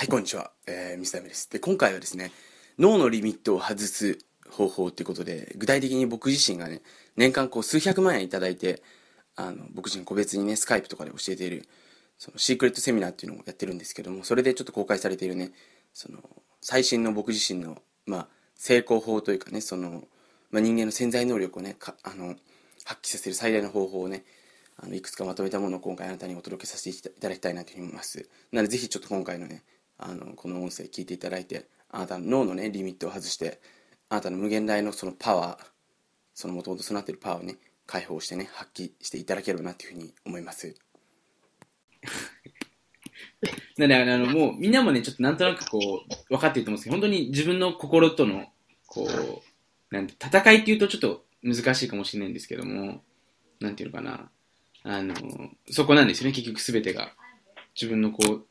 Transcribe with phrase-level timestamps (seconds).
[0.00, 0.50] はい、こんにちは。
[0.66, 1.50] えー、ミスターメです。
[1.50, 2.32] で、今回はですね、
[2.78, 4.16] 脳のリミットを外す
[4.48, 6.80] 方法っていうことで、具体的に僕自身がね、
[7.16, 8.82] 年間こう数百万円いただいて、
[9.36, 11.68] あの、僕自身個別にね、スカイプとかで教えている、
[12.16, 15.52] そのシークレットセミナーっていうのをやってるんですけども、それでちょっと公開されているね、
[15.92, 16.20] その、
[16.62, 20.08] 最新の僕自身の、まあ、成功法というかね、その、
[20.50, 22.36] まあ、人間の潜在能力をね、あの、
[22.86, 24.24] 発揮させる最大の方法をね、
[24.82, 28.26] あのいくつかまとめたものを今回あなたにお届けさせていただきたいなと思います。
[28.50, 29.62] なのでぜひちょっと今回のね、
[30.02, 33.60] あのこの音声聞いていただいてあなたの脳のねリミットを外して
[34.08, 35.66] あなたの無限大のそのパワー
[36.34, 40.74] そのもともと備ってるパワーをね解放してね発揮していただければなというふうに思います。
[43.76, 48.46] なんであのもうみんなもねちょっとなんとなくこう分かってると思うんですけど本当に自分の心との
[48.86, 49.06] こ
[49.90, 53.02] うなんて戦いっていうとちょっと難しいかもしれないんですけども
[53.58, 54.30] なんていうのかな。
[54.82, 55.14] あの
[55.70, 57.14] そこなんですよね結局すべてが。
[57.74, 58.46] 自分のこう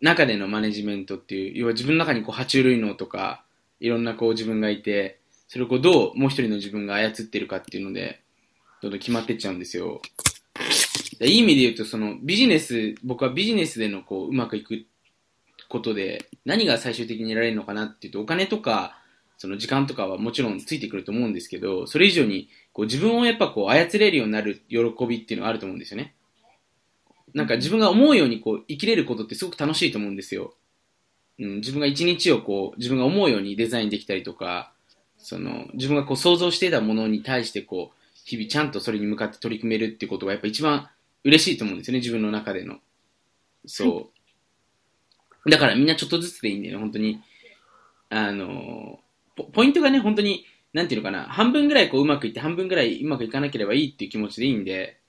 [0.00, 3.44] 中でのマネジメントっていう、要は自分の中にこう爬虫類脳とか、
[3.80, 8.20] いろんなこう自分がいて、それをこうどうもう一人の自分が操ってるかっていうので、
[8.82, 10.02] どんどん決まってっちゃうんですよ。
[11.20, 14.84] いい意味で言うと、そのビジネス、僕はビジネスでのこううまくいく
[15.68, 18.98] ことで、何が最終的に得られるのかなっていうと、お金とか、
[19.38, 26.14] その時間とかはもちろんついてくると思うんですけど、それ以上にこう自分をやっぱこう操れるようになる喜びっていうのはあると思うんですよね。
[27.36, 30.54] なんか自分が思うようにこう生きれることってすごく楽しいと思うんですよ。
[31.38, 34.72] うん、自分が一日をこう、自分が思うようにデザインできたりとか、
[35.18, 40.88] その、自分がこう想像していたものに対してこう、日々ちゃんとそれに向かって取り組めるっていうことがやっぱ一番
[41.24, 42.78] 嬉しいと思うんですよね、自分の中での。
[43.66, 44.10] そ
[45.44, 45.50] う。
[45.50, 47.20] だからみんなちょっとずつでいいんだよね、本当に。
[48.08, 48.98] あの
[49.36, 55.00] ポ、ポイントがね、本当に、なんていうのかな、半分ぐらいこううまくいって、半分ぐらいうまくいかなければいいっていう気持ちでいいんで、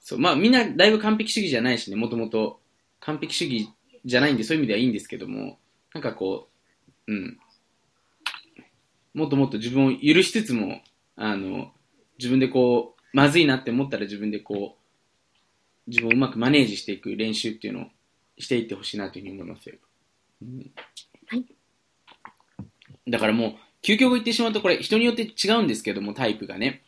[0.00, 2.60] そう、まあみんなだいぶ完璧主義じゃないしね、もともと
[3.00, 3.68] 完璧主義
[4.04, 5.58] じゃないんで、そういう意味ではいいんですけども、
[5.94, 6.48] なんかこ
[7.06, 7.38] う、うん。
[9.14, 10.80] もっともっと自分を許しつつも、
[11.16, 11.72] あの、
[12.18, 14.76] 自分でこう、まずいなって思ったら自分でこ
[15.86, 17.86] う、自分をうまくマネージしていく練習っていうのを
[18.38, 19.76] していってほしいなというふうに思いますよ。
[20.42, 20.70] うん、
[21.26, 21.44] はい。
[23.08, 26.82] だからもう、究極言ってしまうとこれ人によって違うんですけども、タイプがね。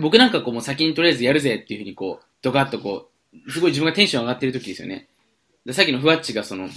[0.00, 3.10] 僕なんかこうもう先にとりあえずやるぜっていうふうにこう、ドカッとこ
[3.46, 5.08] う、すごい自分がテンション上がってる時ですよね。
[5.64, 6.68] でさっきのふわっちがその、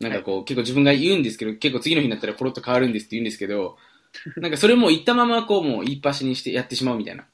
[0.00, 3.76] なんかこう、はい、結構自分が言うんですけど、結構次の日になったらコロッと変わるんですって言うんですけど、
[4.38, 7.26] なんかそれも言ったままこうもう言いっぱしにしてやってしまうみたいな。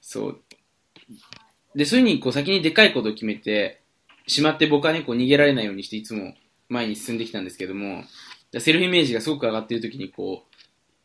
[0.00, 0.42] そう。
[1.74, 3.80] で、そういうふうにこう先にでっかいことを決めて
[4.26, 6.34] しまって僕はね、こう逃げられないようにしていつも
[6.68, 8.04] 前に進んできたんですけども、
[8.58, 10.51] セルフイメージがすごく上がっている時にこう、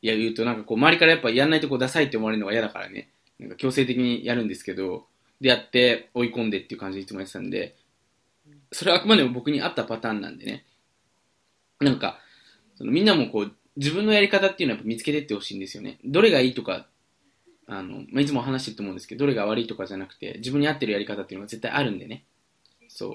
[0.01, 3.09] いや、言うとなんかこう、周りからやっぱやんないとこうダサいって思われるのが嫌だからね、
[3.39, 5.05] なんか強制的にやるんですけど、
[5.41, 7.75] でやって追い込んでっていう感じでいつもやってたんで、
[8.71, 10.65] それはあくまでも僕に合ったパターンなんでね、
[11.79, 12.19] なんか、
[12.75, 15.99] そのみんなもこう、自分のやり方っていうのはやっぱ見つけてってほしいんですよね。
[16.03, 16.87] どれがいいとか、
[17.67, 22.23] あの、まあ、いつも話してると思うんですけど、どれが悪いとかじゃなくて、自分に合ってるやり方っていうのが絶対あるんでね。
[22.87, 23.11] そう。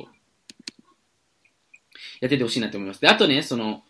[2.20, 3.00] やっててほしいなと思います。
[3.00, 3.82] で、あとね、その、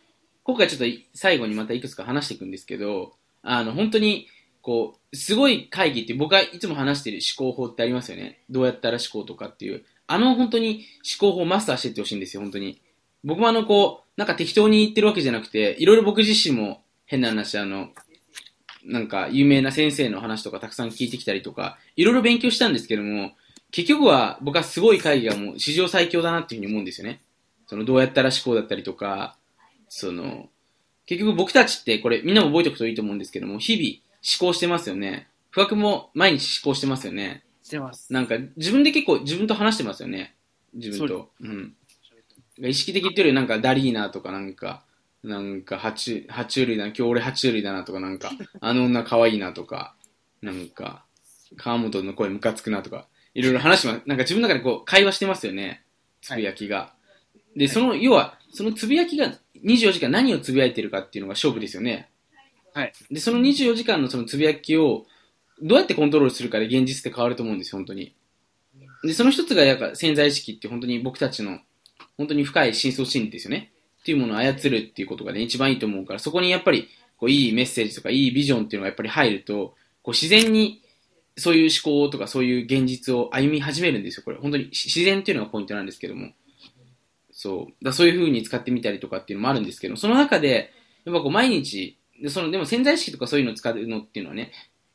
[0.45, 4.29] 今回ちょっと最後にまたいくつか話していくんですけど、あの、本当に、
[4.61, 8.41] こう、すごい会議って僕はいつも話してる思考法ってありますよね。
[8.51, 9.85] どうやったら思考とかっていう。
[10.07, 10.85] あの本当に
[11.21, 12.81] 思考法をマスターしていってほしいんですよ、本当に。
[13.25, 17.91] 僕もあの、こう、なんか適当に言ってるわけじゃなくて、いろいろ僕自身も変な話、あの、
[18.85, 23.33] なんか有名な先生の話とかたくさん聞いてきたりとか、いろいろ勉強したんですけども、
[23.71, 27.23] 結局は僕はすごい会議がもう史上最強だなっていうふうに思うんですよね。
[27.67, 29.39] そのどうやったら思考だったりとか、
[29.95, 30.49] その、
[31.05, 34.01] 結局僕たちってこれみんなも覚えておくといいと思うんですけども、日々
[34.39, 35.29] 思考してますよね。
[35.51, 37.45] 不惑も毎日思考してますよね。
[37.63, 38.11] してます。
[38.11, 40.35] なんか自分で結構自分と話してますよね。
[40.73, 41.29] 自分と。
[41.43, 41.75] うん。
[42.59, 44.83] 意識的っていうよりなんかダリーナとかなんか、
[45.23, 49.95] なんか爬虫、爬虫類だな、今日俺爬虫類だなとかなんか、 あの女可愛いなとか、
[50.41, 51.05] なんか、
[51.57, 54.03] 川本の声ムカつくなとか、いろいろ話します。
[54.07, 55.85] なんか自分の中でこう会話してますよね。
[56.23, 56.77] つぶやきが。
[56.79, 56.95] は
[57.57, 62.09] い、で、その、要は、そのつぶやきが24時間何をつぶやいてるかっていうのが勝負ですよね。
[62.75, 62.93] はい。
[63.11, 65.06] で、その24時間のそのつぶやきを
[65.61, 68.14] どうやってコントロールするかで現実って変わると思うんですよ、本当に。
[69.05, 71.61] で、その一つがやっぱ潜在意識って本当に僕たちの
[72.17, 73.73] 本当に深い深層心理ですよね。
[74.00, 80.82] っていうものを操るっていうことがね、一番いいと思うから、そこにやっぱりこういいメッセージとかいいビジョンっていうのがやっぱり入ると、こう自然に
[81.37, 84.38] そういう思考とかそういう現実を歩み始めるんですよ、これ。
[84.38, 86.32] 本当に自然っていうのがポイントなんですけども。
[87.43, 87.85] そう。
[87.85, 90.73] だそういう風に使ってみたりとかっていうのもあるんですけど、その中で、
[91.05, 94.53] やっぱこう毎日、でそのでも潜在意識とかそういうのを使うのっていうのはね、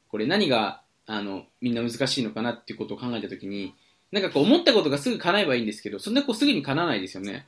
[0.08, 3.76] これ何が、あの、みんな難しいのかなっていうことを考えたときに、
[4.14, 7.48] なんかこう思ったことがすぐ叶えばいいんですけど、そんなこうすぐに叶わないですよね。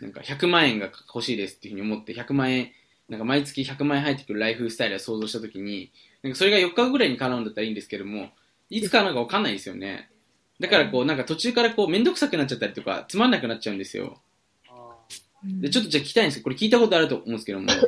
[0.00, 2.72] なんか100万円が欲しいですっていうふうに思って100万円
[3.08, 5.92] なんか毎月100万円入ってくるライフスタイルを想像したときに
[6.22, 8.30] なんかそれが4日後ぐらいに叶うんだったらいいんですけども
[8.68, 10.10] いつ叶うか分かんないですよね
[10.58, 14.18] だからこうなんか途中からこう面倒くさくなっちゃったりとかつまんなくなっちゃうんですよ
[15.44, 17.80] でちょっとじゃあ聞きたいんですけどこれ聞いたことあると思うんですけどもじゃ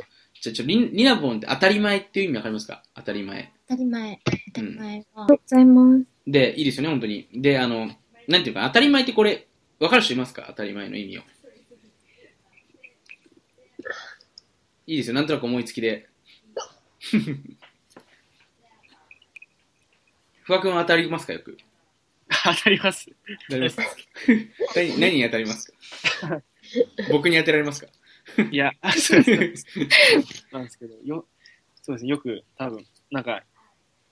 [0.51, 2.83] あちょリリナボンって当たり前っていう意味わかりますか？
[2.95, 3.51] 当たり前。
[3.67, 4.19] 当たり前。
[4.25, 5.23] 当たり前は。
[5.25, 6.03] ありがとうございます。
[6.27, 7.27] でいいですよね本当に。
[7.33, 7.89] であの
[8.27, 9.47] なんていうか当たり前ってこれ
[9.79, 10.43] 分かる人いますか？
[10.47, 11.21] 当たり前の意味を。
[14.87, 16.07] いいですよなんとなく思いつきで。
[20.43, 21.57] 不破君は当たりますかよく？
[22.43, 23.09] 当たります。
[23.49, 23.77] 当たります。
[24.75, 25.71] 何何に当たります
[26.21, 26.41] か？
[27.11, 27.87] 僕に当てられますか？
[28.51, 29.65] いや、そうです。
[30.51, 31.25] なんですけど、よ、
[31.81, 33.43] そうですね、よく、多分、なんか、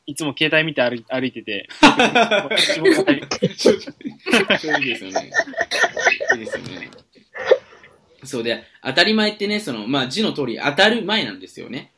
[0.05, 3.23] いつも携帯見て歩い歩いてて、私も当たり
[3.57, 3.75] そう
[4.79, 5.31] いいですよね。
[6.33, 6.91] いいですよね。
[8.25, 11.91] そうで、当たり前ってね、その、まあ字の通り当たる前なんですよね。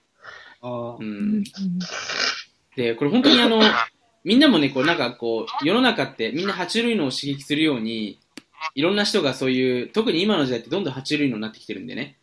[0.61, 1.43] あーうん。
[2.75, 3.61] で、これ本当にあの、
[4.23, 8.19] みんなもね、こうなんかこう、世の中ってみんな爬虫類のを刺激するように、
[8.73, 12.17] いろんな人がそういう、特に今の時代ってどんどん爬虫類のになってきてるんでね。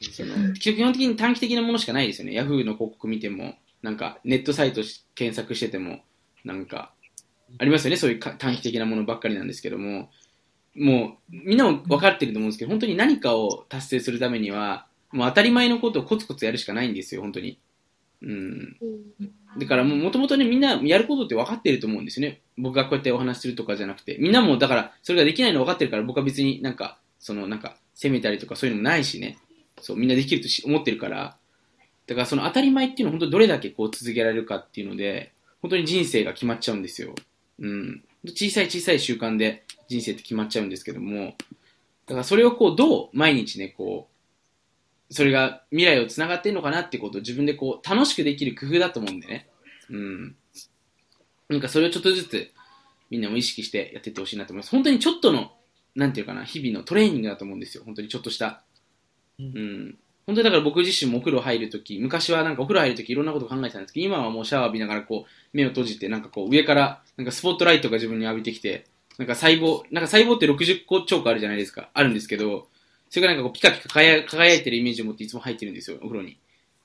[0.00, 2.34] その基本的に短期的なものしかないですよね。
[2.34, 4.82] ヤフーの広告見ても、なんかネットサイト
[5.14, 6.04] 検索してても、
[6.44, 6.92] なんか、
[7.58, 7.96] ありますよね。
[7.96, 10.10] そういう短期的なものばっかりなんですけども、
[10.76, 17.58] もう、みんなも分かってると思うんですけど、本当に何かを達成するためには、もう当たり前のことをコツコツやるしかないんですよ、本当に。
[18.22, 18.76] うん。
[19.56, 22.40] だからもう元々ね、みんなやることって分かってると思うんですよね。
[22.58, 24.16] 僕がこうやってお話しするとかじゃなくて。
[24.18, 29.38] みんなもだから、それができないの分かってるから、僕は別になんか、そのなんか、責めたりとかそういうのもないしね。
[29.80, 31.36] そう、みんなできるとし思ってるから。
[32.06, 37.14] だからその当たり前っていうのは本当どれだけこう続けられるかっていうので、本当に人生が決まっちゃうんですよ。
[37.58, 38.02] うん。
[38.26, 41.36] 小さい小さい習慣で人生って決まっちゃうんですけども、
[42.06, 44.17] だからそれをこう、どう毎日ね、こう、
[45.10, 49.48] それが未来をつながってんのかなってことを自分でこう、楽しくできる工夫だと思うんでね。
[49.90, 50.36] うん。
[51.48, 52.50] なんかそれをちょっとずつ
[53.10, 54.70] みんなも意識してやっていってほしいなと思います。
[54.70, 55.52] 本当にちょっとの、
[55.94, 57.82] なんていうかな、日々のトレーニングだと思うんですよ。
[57.84, 58.62] 本当にちょっとした。
[59.38, 59.48] ううん
[59.88, 59.98] ん。
[60.26, 71.88] 本当にだから僕自身もお風呂入るとき、昔はなんかお風呂入るときいろんなこと考えてたんですけど、今はもうシャワー浴びながらこう、目を閉じて、なんかこう上から、なんかスポットライトが自分に浴びてきて、なんか細胞、なんか細胞って60個超個あるじゃないですか。
[71.94, 72.68] あるんですけど、
[73.10, 76.38] それがなんかこうピカピカ輝輝いてるイメージを持っていつも入ってるんですよ、お風呂に。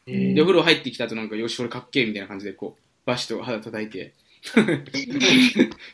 [0.05, 4.13] で、お風呂入ってきた後なんか、よし、俺かっけえみたいな感じで、こう、バシッと肌叩いて、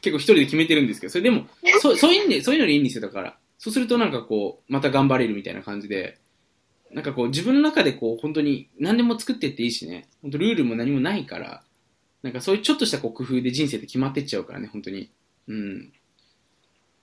[0.02, 1.48] 結構一人で決めてるんですけど、それでも、
[1.80, 3.38] そうそういうで、そういうのでいいんですよ、だから。
[3.60, 6.18] そうするとなんかこう、また頑張れるみたいな感じで、
[6.92, 11.64] なんかこう、自分の中でこう、本当に何でも作ってっていいしね、本当ルールも何もないから、
[12.24, 15.12] なんかそういうちょっとしたこう工夫で人生って決まってっちゃうからね、本当に。
[15.48, 15.94] うん。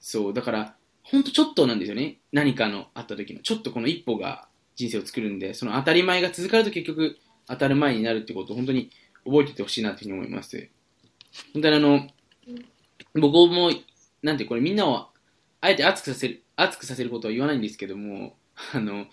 [0.00, 0.76] そう、だから、
[1.10, 2.18] 本当ちょっとなんですよね。
[2.32, 3.40] 何かのあった時の。
[3.40, 8.90] ちょっとこの一歩が人生を作るんで、その当たり前が続かると結局当たる前になるってことを本当に
[9.24, 10.68] 覚えててほしいなというふうに思います。
[11.52, 12.08] 本当にあの、
[13.14, 13.70] 僕も、
[14.22, 15.08] なんてこれみんなを
[15.60, 18.36] あえて熱くさせる、熱くさせることは言わないんですけども、
[18.72, 19.06] あの、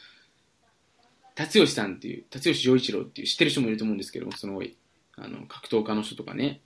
[1.36, 4.62] 達吉さんっていう、達吉丈一郎っていう知ってる人もいると思うんですけども、その、
[5.16, 6.62] あの、格闘家の人とかね、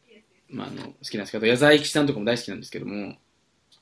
[0.50, 3.18] まあ、あの、好きなんですけど、矢沢永吉さんとかも大好きなんですけども、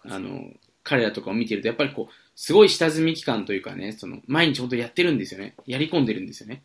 [0.03, 0.51] あの、
[0.85, 5.55] 彼らとかを見てると、やっぱりこう、すごい下積み期間というかね、その、毎日本当やってるんですよね。
[5.65, 6.63] やり込んでるんですよね。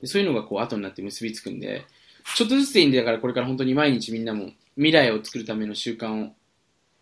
[0.00, 1.84] でそういうのがこう、後になって結びつくんで、
[2.36, 6.32] ちょっとずつでいいんで、だからこれから本当に毎日みんなも未来を作るための習慣を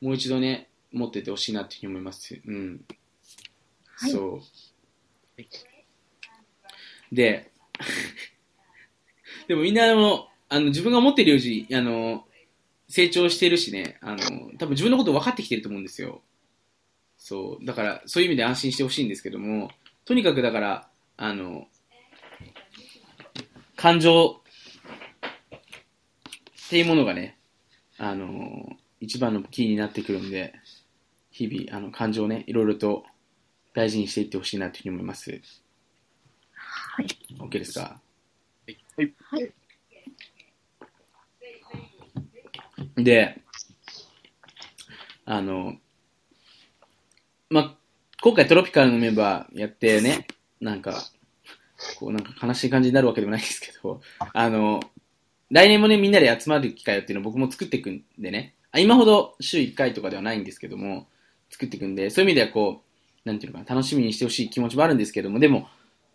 [0.00, 2.40] もう一度ね、持っててほしいなっていうふうに思います。
[2.47, 2.81] うん。
[3.97, 5.45] はいそう。
[7.12, 7.50] で、
[9.47, 12.26] でもみんなあの、あの自分が思ってるより、あの、
[12.88, 16.23] 成長してるしね、あの、多分自分のこと分かってきてると思うんですよ。
[17.28, 17.64] そう。
[17.66, 19.68] だから、そういう意味で安心してほしいんですけども、
[20.04, 21.66] とにかくだから、あの、
[23.75, 24.42] 感情
[26.66, 27.37] っていうものがね、
[27.99, 30.54] あの、一番のキーになってくるんで、
[31.33, 33.04] 日々、あの、感情をね、いろいろと
[33.75, 35.40] 大事にしていってほしいなというふうに思います。
[36.54, 37.06] はい。
[37.40, 38.00] OK ですか？
[38.97, 39.12] はい。
[39.18, 39.52] はい。
[43.02, 43.42] で、
[45.25, 45.76] あの、
[47.49, 47.75] まあ、
[48.23, 50.26] 今回トロピカルのメンバーやってね、
[50.61, 51.05] なんか、
[51.99, 54.00] こうなんか悲しい感じになるわけでもないですけど、
[54.33, 54.81] あの、
[55.50, 61.07] 来年もね、みんなで集まる機会っていうのを僕も作っていくんでね、あ今ほど週1回とかではないんですけども、
[61.50, 62.83] 作っていくんで、そういう意味ではこ
[63.25, 65.69] う、なんていうのかな、楽しみにしてほしい気持ちもあるんですけども、でも、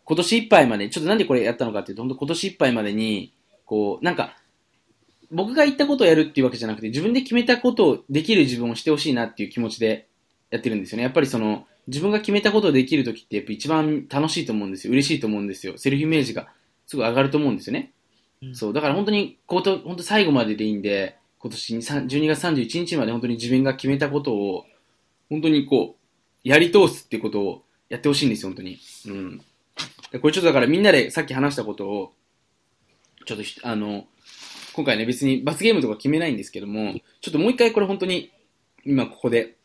[0.04, 3.34] 今年いっぱいまで、ちょっとなんでこれやったのかっていうと、本当今年いっぱいまでに、
[3.66, 4.36] こう、なんか、
[5.32, 10.10] 僕が言ったことをやるっていうわけじゃなくて、自分で決めたことをできる自分をしてほしいなっていう気持ちで
[10.52, 11.04] やってるんですよね。
[11.04, 14.94] やっぱりその、自分が決めたことをできるときってやっぱ一番楽しいと思うんですよ。
[14.94, 15.78] 嬉しいと思うんですよ。
[15.78, 16.50] セルフイメージが
[16.86, 17.94] すごい上がると思うんですよね。
[18.44, 24.66] うんそう、だから本当に、こと、本当最後まででいいんで、今年にさん12月31日まで本当に自分が決めたことを、
[25.30, 28.80] 本当にこう、やり通すってことをやってほしいんですよ、本当に。
[29.08, 29.42] うん。
[30.12, 32.14] でこれちょっとだからみんなでさっき話したことを、
[33.26, 34.08] ちょっとひあの、
[34.74, 38.32] 今回ね別に罰ゲームとか決めないんですけども、ちょっともう一回これ本当に、
[38.84, 39.56] 今ここで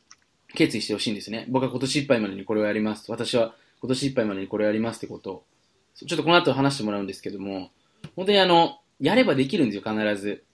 [0.57, 1.47] 決意してほしいんですね。
[1.49, 3.11] 僕は今年いっぱいまでにこれをやります。
[3.11, 5.45] 私は今年いっぱいまでにこれをやりますってことを。
[5.95, 7.71] ちょっとこの後話してもらうんですけども、
[8.17, 10.45] 本当にあの、やればできるんですよ、必ず。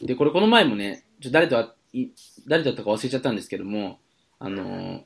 [0.00, 1.74] で、これこの前もね、ちょ誰とは、
[2.46, 3.98] 誰だったか忘れちゃったんですけども、
[4.38, 5.00] あのー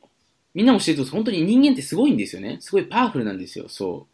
[0.55, 2.59] みんなも知ってると本当に人間ってすごいんですよね。
[2.61, 4.09] すごいパワフルなんですよ、そ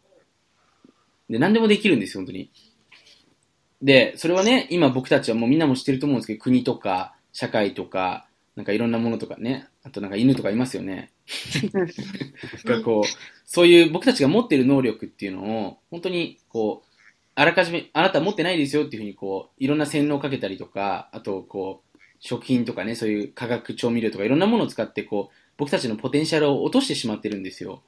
[1.29, 1.31] う。
[1.31, 2.51] で、何でもできるんですよ、本当に。
[3.81, 11.11] で、それはね、今僕たちはもうみんなも知ってると思うんですけど、国とか、社会とか、なんかいろんなものとかね、あとなんか犬とかいますよね。
[12.65, 13.07] がこう、
[13.45, 16.87] そういう僕たちが持っている能力っていうのを、本当にこう、
[17.35, 27.81] あらかじめ、あなたは持ってないですよっていうふうにこう、いろんな洗脳をかけたりとか、あとこう、食品とかね、そういう化学調味料とかいろんなものを使ってこう、僕たちのポテンシャルを落としてしまってるんですよ。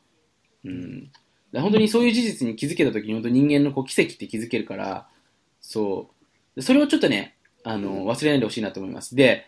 [0.63, 1.12] うん。
[1.51, 5.10] だ本当にそういう事実に気づけたときに本当人間のこう奇跡って気づけるから、
[5.60, 6.12] そ
[6.56, 6.56] う。
[6.56, 9.15] でそれをちょっとね、あの、忘れないでほしいなと思います。
[9.15, 9.48] で、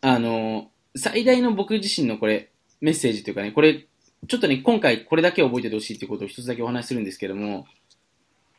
[0.00, 3.86] あの、最大の僕自身のこれ、メッセージというかね、これ、
[4.26, 7.66] ちょっとね、今回これだけ覚えててほしいっていうことを一つだけお話しするんですけども、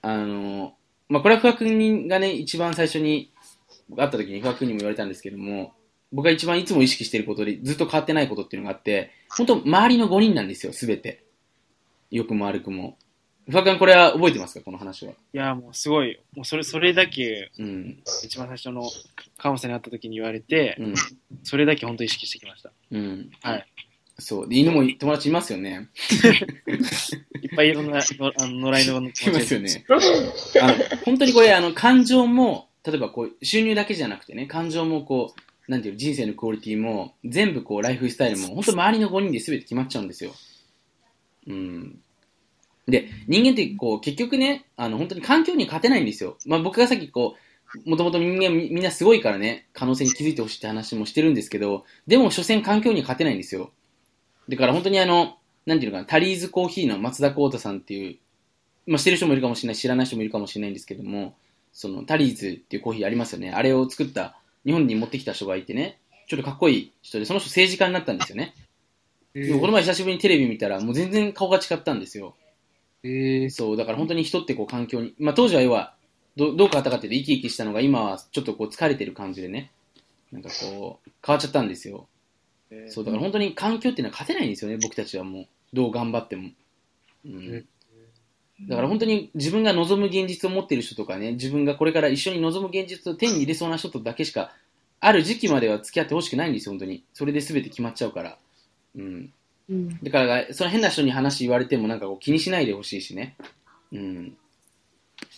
[0.02, 0.76] あの、
[1.10, 3.32] まあ、これは不破君がね、一番最初に
[3.96, 5.74] 会った時に不破君にも言われたんですけども、
[6.12, 11.24] 僕が一番いつも意識していることでずっと変わってないことっていうのがあって、本当周りの5人なんですよ、すべて。
[12.12, 12.98] 良くも悪くも。
[13.48, 14.66] 不破君これは覚えてますか？
[14.66, 15.12] この話は。
[15.12, 18.04] いや、もうすごい、もうそれ、それだけ、うん。
[18.24, 18.90] 一番最初の
[19.38, 20.94] 川本さんに会った時に言われて、うん。
[21.44, 22.72] それだけ本当意識してきました。
[22.92, 23.30] うん。
[23.42, 23.66] はい。
[24.18, 24.50] そう。
[24.50, 25.90] で、犬も友達いますよね。
[27.42, 29.86] いっぱいいろんな、のあの、野良犬のいますよね。
[30.62, 30.74] あの、
[31.04, 40.34] 本当にこれ、あの、感情も、例えばこう、収入だけじゃなくてね、感情もこう、なんていうの人生のクオリティも、全部こう、ライフスタイルも、本当周りの5人で全て決まっちゃうんですよ。
[41.48, 42.00] うん。
[42.88, 46.38] で、人間ってこう、結局ね、あの、本当に環境に勝てないんですよ。
[46.46, 47.36] まあ僕がさっきこ
[47.84, 53.72] う、もともと人間みみんなすごいからね、可能性に気づいてほしいって話もしてるんですけど、でも所詮環境に勝てないんですよ。
[54.48, 58.18] だから本当にあの、なんていうのかな、タリーズコーヒーの松田幸太さんっていう、
[58.86, 61.36] まあ、知ってる人もいるかもしれない、知らない人もいるかもしれないんですけども、
[61.74, 63.52] そのタリーズっていうコーヒーありますよね。
[63.52, 68.54] あれを作った、日本に持ってきた人がいてね、ちょっとかっこいい人で、その人政治家になったんですよね。
[69.34, 72.36] でもこの前久しぶりにテレビ見たら、もう全然顔が違ったんですよ。
[73.06, 75.96] えそう、だから本当に人ってこう環境に、まあ当時は要は、
[76.36, 79.72] どどう変わったかっていうと生き生きしたのが今はちょっとこう疲れてる感じでね、
[80.32, 82.08] なんかこう、変わっちゃったんですよ。
[82.72, 85.48] ー、そう、だから本当に環境っていうのは勝てないんですよね、僕たちはもう。
[85.74, 86.50] どう頑張っても。
[87.26, 87.66] うん。
[88.62, 94.54] だから本当に自分が望む現実を持っている人とかね、自分がこれから一緒に望む現実を手に入れそうな人とだけしか、
[95.02, 97.04] ある時期までは付き合ってほしくないんですよ、本当に。
[97.14, 98.38] それで全て決まっちゃうから。
[98.96, 99.34] うん。
[99.70, 100.00] うん。
[100.04, 103.36] だから、その変な人に話言われてもなんかこう気にしないでほしいしね。
[103.92, 104.38] うん。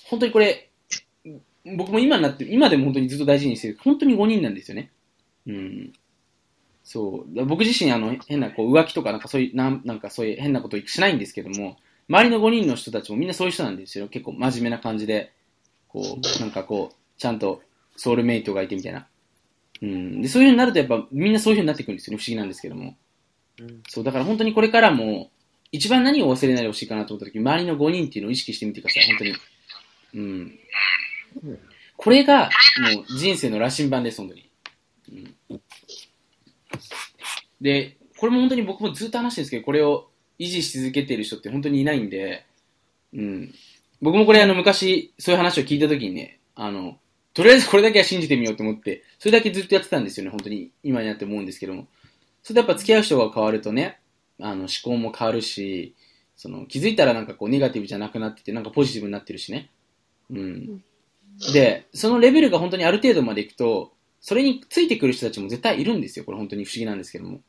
[0.05, 0.69] 本当にこれ、
[1.75, 4.91] 僕も今になって、今でも本当にずっと大事にしてる、本当に5人なんですよね。
[5.47, 5.93] うん。
[6.83, 7.45] そう。
[7.45, 11.77] 僕自身、あの、変な、こう、浮気とか、なんかそういう、なんなんかそういう変なことしないんですけども、
[12.09, 14.07] 周りの5人の人たちもみんなそういう人なんですよ。
[14.07, 15.33] 結構真面目な感じで、
[15.89, 17.61] こう、なんかこう、ちゃんと
[17.97, 19.07] ソウルメイトがいてみたいな。
[19.81, 20.21] うん。
[20.21, 22.23] で、そういう風になるとやっぱみんなそういう風になってくるんですよね。
[22.23, 22.95] 不思議なんですけども。
[23.87, 25.31] そう、だから本当にこれからも、
[25.71, 29.35] 一番何を忘れないでほしいかなと思った時、周りの5人っていうのを意識してみてください、本当に。
[30.15, 30.59] うん。
[31.97, 32.49] これが、
[32.93, 34.49] もう人生の羅針盤です、本当に。
[35.49, 35.61] うん。
[37.59, 40.09] で、これも本当に僕もずっと話してるんですけど、これを
[40.39, 42.45] 維持し続けている人って本当にいないんで、
[43.13, 43.53] うん。
[44.01, 46.99] 僕もこれあの昔、そういう話を聞いた時にね、あの、
[47.33, 50.71] とりあえずこれだけは信じてみようと思って、それだけずっとやってたんですよね、本当に。
[50.83, 51.87] 今になって思うんですけども。
[52.47, 53.99] それでやっぱ付き合う人が変わるとね、
[54.39, 55.95] あの思考も変わるし、
[56.37, 59.69] その気づいたらなんかこうネガティブじゃなくなってて、なんかポジティブになってるしね。
[60.29, 60.81] うん。
[61.51, 66.23] で、そのレベルが本当にある程度までいくと、それについてくる人たちも絶対いるんですよ。
[66.23, 67.41] これ本当に不思議なんですけども。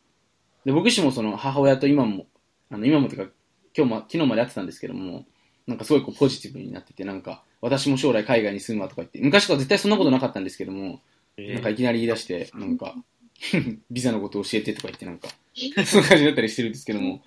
[0.64, 2.26] で、僕自身もその母親と今も、
[2.68, 3.32] あの今もというか、
[3.76, 5.26] 今日も、昨日までやってたんですけども、
[5.68, 11.02] なんかすごいこうポジティブになってて、なんか、私も将来海外に住むわとか言って、昔から絶対そんなことなかったんですけども、
[11.36, 12.96] なんかいきなり言い出して、なんか、
[13.90, 15.28] ビザのことを教えてとか言って、なんか、
[15.84, 17.22] そんな感じだったりしてるんですけども、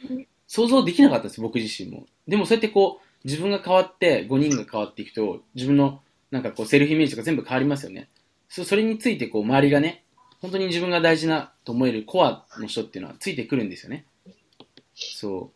[0.47, 2.05] 想像できなかったんです、僕自身も。
[2.27, 6.01] でもそうやってこう、自分が変わって、5人が変わっていくと、自分の、
[6.31, 8.09] なんかこう、セルフイメージとか全部変わりますよね。
[8.49, 10.03] そそれについてこう、周りがね、
[10.41, 14.05] 本当に自分が大事なと思えるコアの人っていうのはついてくるんですよね。
[14.95, 15.51] そ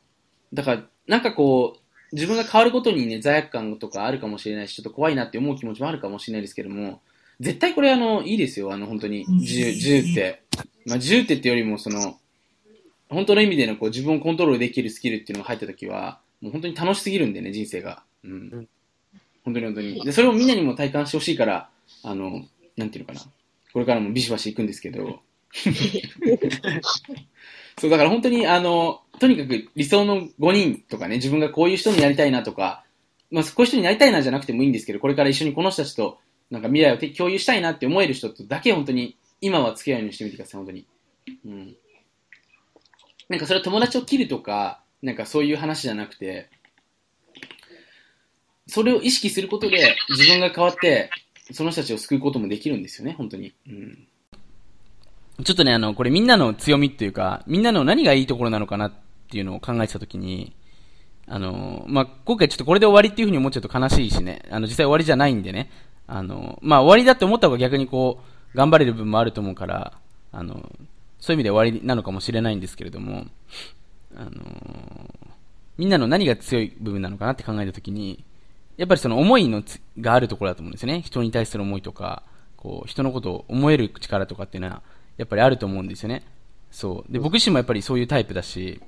[0.51, 0.55] う。
[0.55, 7.01] だから、なんかこう、自分が変わることにね、罪悪感とかあるかもしれないし、ちょっと怖いなって思う気持ちもあるかもしれないですけども、
[7.39, 10.41] 絶対これあの、いいですよ、あの、本当に、自由、自由って。
[10.85, 12.17] まあ、自由ってってよりも、その、
[13.09, 18.03] 本当の意味でのこう自分をコントロールできるスキルっていうのが入った時は、もう本当に楽しすぎるんでね、人生が。
[18.23, 18.31] うん。
[18.47, 18.67] ん
[19.43, 20.01] 本当に本当に。
[20.03, 21.69] で、それをみんなにも体感してほしいから、
[22.03, 22.45] あの、
[22.77, 23.21] なんていうのかな。
[23.73, 25.19] これからもビシバシ行くんですけど。
[27.77, 32.83] そう、だから本当に、あの、とにかく理想の5人とかね、自分がこういう人になりたいなとか、
[33.31, 40.85] まあ、こういう人になりたいなじゃなくてもいいんですけど、これから一緒にこの人たちと、なんか未来を共有したいなって思える人とだけ本当に、今は付き合うようにしてみてください、本当に。
[41.45, 41.75] うん。
[43.29, 46.49] なんかそれは友達を切るとか、なんかそういう話じゃなくて、
[48.67, 51.09] それを意識することで自分が変わって、
[51.51, 53.53] その人たちを救うこともできるんですよね、本当に。
[53.67, 54.07] うん。
[55.43, 58.93] ちょっとね、あの、これみんなの強みっていうか、みんなの何がいいところなのかなっ
[59.29, 60.55] ていうのを考えてたときに、
[61.27, 65.69] あの、まあ、今回ちょっとこれで終わりっていうふうに思っちゃうと悲しいしね、あの、実際終わりじゃないんでね、
[66.07, 68.19] あの、まあ、終わりだって思った方が逆にこ
[68.53, 69.93] う、頑張れる部分もあると思うから、
[70.31, 70.71] あの、
[71.19, 73.25] そういう意味で終わりなのかもしれないんですけれども、
[74.15, 74.31] あの、
[75.77, 78.23] みんなの何が強い部分なのかなって考えたときに、
[78.77, 81.01] やっぱりその思いのつがあるところだと思うんですよね。
[81.01, 82.23] 人に対する思いとか、
[82.57, 84.81] こう、人のことを思える力とかっていうのは、
[85.17, 86.23] やっぱりあると思うんですよね。
[86.71, 87.11] そう。
[87.11, 88.81] で、僕自身もやっぱりそういうタイプだし、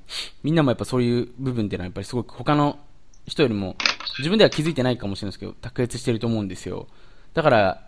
[0.43, 2.79] みんなもやっぱそういう部分っていうのはやっぱりすごく他の
[3.25, 3.75] 人よりも、
[4.19, 6.87] 自分では気づいてないかもしれないですけど、卓越してると思うんですよ。
[7.37, 7.81] だから、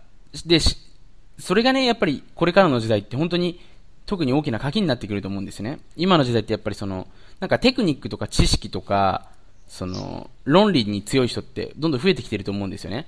[0.45, 0.59] で、
[1.39, 3.59] それがね、やっぱりこれからの時代って本当に
[4.05, 5.79] 特に大きな鍵になってくると思うんですね。
[5.95, 7.07] 今の時代ってやっぱりその、
[7.39, 9.25] なんかテクニックとか知識とか、
[9.67, 13.07] その、論理に強い人ってどんどん増えてきてると思うんですよね。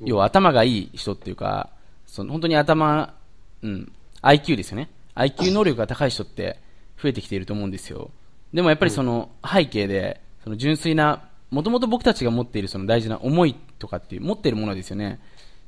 [0.00, 1.68] 要は頭がいい人っていうか、
[2.06, 3.14] その本当に頭、
[3.60, 4.88] うん、IQ ですよね。
[5.16, 6.58] IQ 能力が高い人って
[7.02, 8.10] 増えてきていると思うんですよ。
[8.54, 15.20] でもやっぱりその背景で、その純粋な、もともと僕たちが持っているその大事な思いとかっていう、持っているものですよね。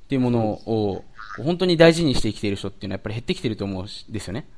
[0.08, 1.04] っていうものを、
[1.36, 4.48] 本当に大事にして生きている人っていうのはやっぱり減ってきてると思うんですよね。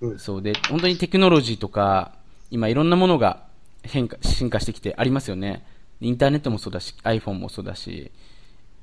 [0.00, 2.16] うんそうで、本当にテクノロジーとか、
[2.50, 3.44] 今いろんなものが
[3.84, 5.64] 変化、進化してきてありますよね。
[6.00, 8.10] インターネットもそうだし、iPhone もそうだし、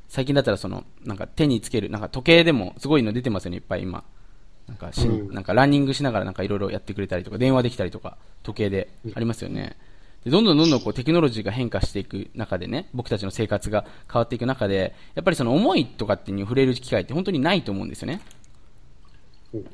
[0.08, 4.06] 最近だったらその、なんか手につける、なんか時計でもすごいの出てますよね、いっぱい今。
[4.70, 9.64] なんかし、うんなんかランニングしながらなんかいろいろやってくれたりとか、電話できたりとか、時計でありますよね。
[9.64, 9.76] で
[10.26, 18.22] どんどんどんどんこうテクノロジーが変化していく中でね、僕たちの生活が変わっていく中で、やっぱりその思いとかっていうのに触れる機会って本当にないと思うんですよね。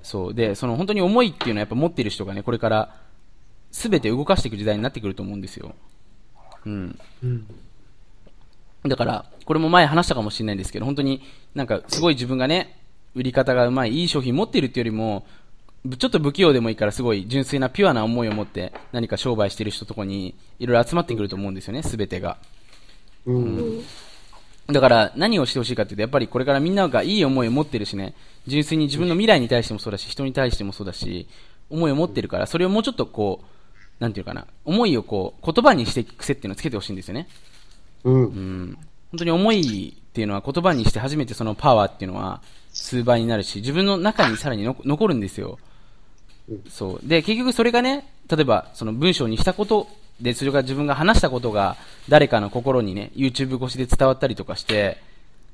[0.04, 0.34] そう。
[0.34, 2.96] で、その本当に思いっていうのはやっぱ持っている人がね、これから
[3.72, 5.74] 全て動かしていく時代になってくると思うんですよ。
[6.66, 7.00] うん。
[7.24, 7.48] うん。
[8.86, 11.22] だから、これも前話したかもしれないんですけど、本当に
[11.56, 12.78] なんかすごい自分がね、
[13.14, 15.41] 売り方がうまい、いい商品持っているっていうよりも、ぶ
[15.98, 22.38] ちょっと不器用でもいいからすごい純粋なピュアな思いを持って何か商売している人とこにいろいろ集まってくると思うんですよね、すべてが。
[23.26, 23.84] うん。
[24.68, 28.14] だから何をしてほしいかっていうと、やっぱりこれからみんながいい思いを持ってるしね、
[28.48, 31.28] 純粋に自分の未来に対してもそうだし、人に対してもそうだし、
[31.70, 37.28] 思いを持ってるから、それをもうちょっとこう、なんていうかな、思いをこう、言葉にしていく癖っていうのをつけてほしいんですよね。
[38.04, 38.28] うんう。
[38.28, 38.78] ん。
[39.12, 42.42] 本当に思いっていうのは言葉にして初めてそのパワーっていうのは
[42.72, 45.60] 数倍になるし、自分の中にさらにの残るんですよ。
[46.70, 47.08] そう。
[47.08, 49.88] で、結局それがね、例えばその文章にしたこと
[50.20, 51.78] で、それが自分が話したことが
[52.10, 55.02] 誰かの心にね、YouTube 越しで伝わったりとかして、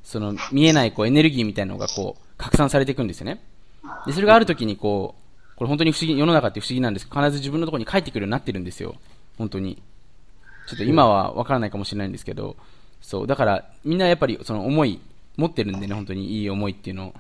[0.04, 3.42] その見えないこうエネルギーみたいなのがこう拡散されていくんですよね。
[4.06, 8.96] で、それがある時にこう、これ本当に不思議、世の中って不思議なんですけど、必ず自分のところに帰ってくるようになってるんですよ。
[9.38, 9.82] 本当に。
[10.68, 12.58] ちょっと今はわからないかもしれないんですけど、
[13.02, 15.00] そう、だからみんなやっぱりその思い
[15.38, 17.14] 持ってるんでね、本当にいい思いっていうのを。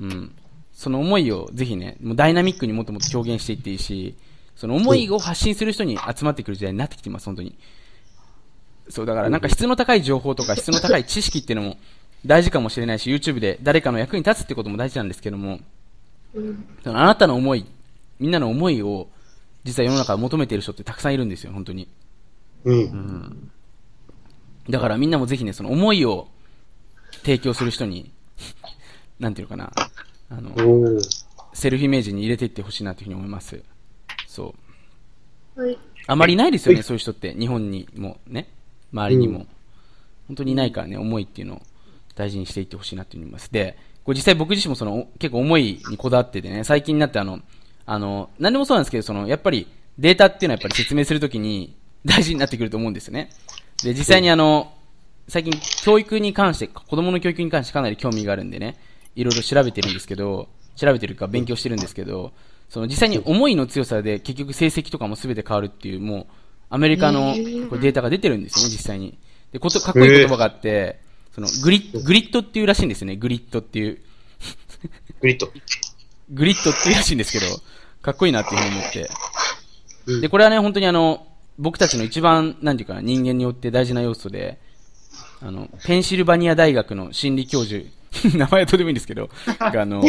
[0.00, 0.34] うん。
[0.78, 4.14] その思いをぜひね、もうダイナミックにもっともっと表現していっていいし、
[4.54, 7.58] その思いを発信する人に集まってくる時代になってきてます、本当に。
[8.88, 11.78] そう、だからなんか質の高い情報とか質の高い知識っていうのも
[12.24, 15.58] 大事かもしれないし、YouTube で誰かの役に立つってことも大事なんですけども、
[16.84, 17.66] そのあなたの思い、
[18.20, 19.08] みんなの思いを
[19.64, 21.88] 実は世の中で求めている人ってたくさんいるんですよ、本当に。
[22.62, 23.50] うん。
[24.70, 26.28] だからみんなもぜひね、その思いを
[27.24, 28.12] 提供する人に、
[29.18, 29.72] なんていうのかな、
[30.30, 30.54] あの。
[31.54, 33.62] セルフイメージに入れていってほしいなというふうに思います。
[34.26, 34.54] そ
[35.56, 35.60] う。
[35.60, 35.78] はい。
[36.06, 37.34] あまりいないですよね、そういう人って。
[37.34, 38.48] 日本にもね、
[38.92, 39.38] 周りにも。
[39.40, 39.48] うん
[40.28, 41.62] 本当にいないからね、思いっていうのを
[42.14, 43.50] 大事にしていってほしいなと思います。
[43.50, 47.40] で、これ実際僕自身もその、お結構思いにこだわっててね、最近になってあの、
[47.86, 49.66] あの、何でもそうなんですけど、その、やっぱり
[49.98, 53.30] データっていうのはやっぱり説明するときに大事になってくると思うんですよね。
[53.82, 54.74] で、実際にあの、
[55.28, 58.76] 最近教育に関して、子供の教育に関してかなり興味があるんでね、
[59.18, 62.32] いろいろ調べてるんですけど、調べてるか勉強してるんですけど、
[62.68, 66.26] その実際に思いの強さで結局成績とかも全て変わるっていう、もう、
[66.70, 67.32] アメリカの
[67.68, 69.18] これデータが出てるんですよね、実際に。
[69.50, 71.00] で、こと、かっこいい言葉があって、
[71.34, 73.98] その、グリッ、グリッドっていうらしいんですよね、グリッドっていう。
[75.20, 75.50] グリッド。
[76.30, 77.46] グリッドっていうらしいんですけど、
[78.02, 79.00] かっこいいなっていうふうに思って。
[80.06, 81.26] うんで、これはね、本当にあの、
[81.58, 84.58] 僕たちの一番、なんていうかな、人間によって大事な要素で、
[85.40, 87.84] あの、ペンシルバニア大学の心理教授、
[88.36, 90.02] 名前はどうでもいいんですけど、があの、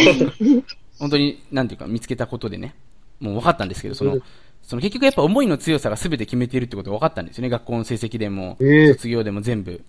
[0.98, 2.76] 本当に、なんていうか、見つけたことでね、
[3.20, 4.20] もう分かったんですけど、その、
[4.64, 9.82] その結局やっぱ思いの強さが全て決めているってことが分かったんですよね、学校の成績でも、ええ卒業でも全部。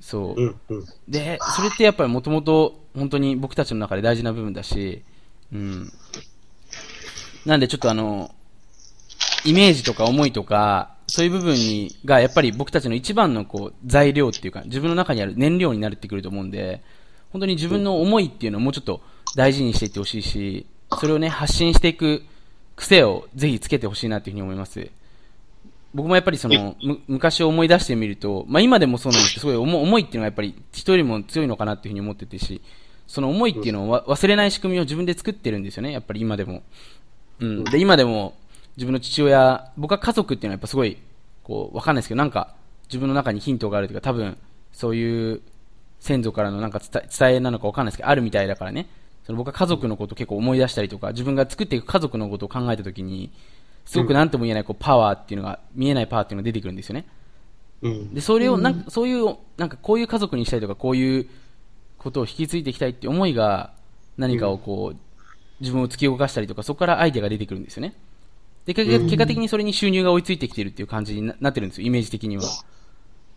[0.00, 0.42] そう。
[0.42, 0.84] うん、うん。
[1.08, 5.02] で、それってやっぱりもともと本当に僕たちの中で大事な部分だし、
[5.52, 5.92] うん。
[7.46, 8.34] なんでちょっとあの、
[9.44, 16.82] イメージとか思いとか、そういう部分に、がやっぱり僕たちの一番のこう、材料っていうか、自分の中にある燃料になるってくると思うんで、
[17.32, 19.00] 本当に自分の思いっていうのをもうちょっと
[19.36, 20.66] 大事にしていってほしいし、
[20.98, 22.22] それをね、発信していく
[22.76, 24.90] 癖をぜひつけてほしいなっていうふうに思います。
[25.92, 32.60] 僕もやっぱりその、む昔を思い出してみると、まあ今でもそうなんですけど、すごい思思いっていうのがやっぱり人よりも強いのかなっていうふうに思っててし、
[33.06, 36.62] その思いっていうのをわ忘れない仕組みを自分で作ってるんですよね、やっぱり今でも。
[37.40, 37.64] うん。
[37.64, 38.34] で、今でも
[38.76, 40.96] 自分の父親、僕は家族っていうのはやっぱすごい、
[41.42, 42.54] こう、わかんないですけど、なんか
[42.88, 44.36] 自分の中にヒントがあるというか、多分、
[44.72, 45.42] そういう
[46.00, 48.88] 先祖からのなんか伝え伝えなのかわかんないですけど、あるみたいだからね。
[49.24, 53.30] その僕は家族のことを結構思い出したりとか、自分が作っていく家族のことを考えたときに、
[53.84, 57.06] すごく何とも言えないこうパワーっていうのが、見えないパワーっていうのが出てくるんですよね。
[57.82, 58.14] うん。
[58.14, 61.28] で、それをなんか、そういう、なんかこういう家族にしたいとか、こういう
[61.98, 63.72] ことを引き継いでいきたいって思いが、
[64.16, 64.96] 何かをこう、
[65.60, 67.94] 自分を突き動かしたりとか、そこからアイデアが出てくるんですよね。
[68.66, 72.44] で、結果的にそれに収入が追いついてきてるっていう感じにななってるんですよ、イメージ的には。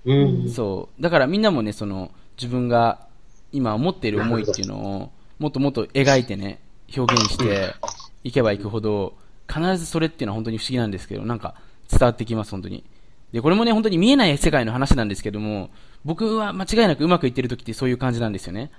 [0.06, 0.14] う
[0.46, 0.50] ん。
[0.50, 1.02] そう。
[1.02, 3.08] だからみんなもね、その、自分が
[3.52, 6.60] 今持っている思いっていうのを、もっともっと描いてね、
[6.96, 7.76] 表現して
[8.24, 9.16] いけばいくほど、
[9.48, 11.56] 必ずそれっていうのは本当に不思議なんですけど、なんか
[11.90, 12.84] 伝わってきます、本当に。
[13.32, 15.70] で、これもね、本当に見えない世界の話なんですけども、
[16.06, 18.72] 僕は間違いなくうまくいってる時ってそういう感じなんですよね。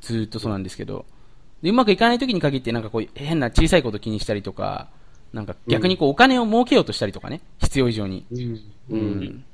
[0.00, 1.06] ずーっとそうなんですけど。
[1.62, 4.88] で、うまくいかない時に限って、なんかこう、変な小さいこと気にしたりとか、
[5.32, 8.26] なんか逆にこう、お金を儲けようとしたりとかね、必要以上に。
[8.30, 8.60] うん。
[8.90, 9.44] うん。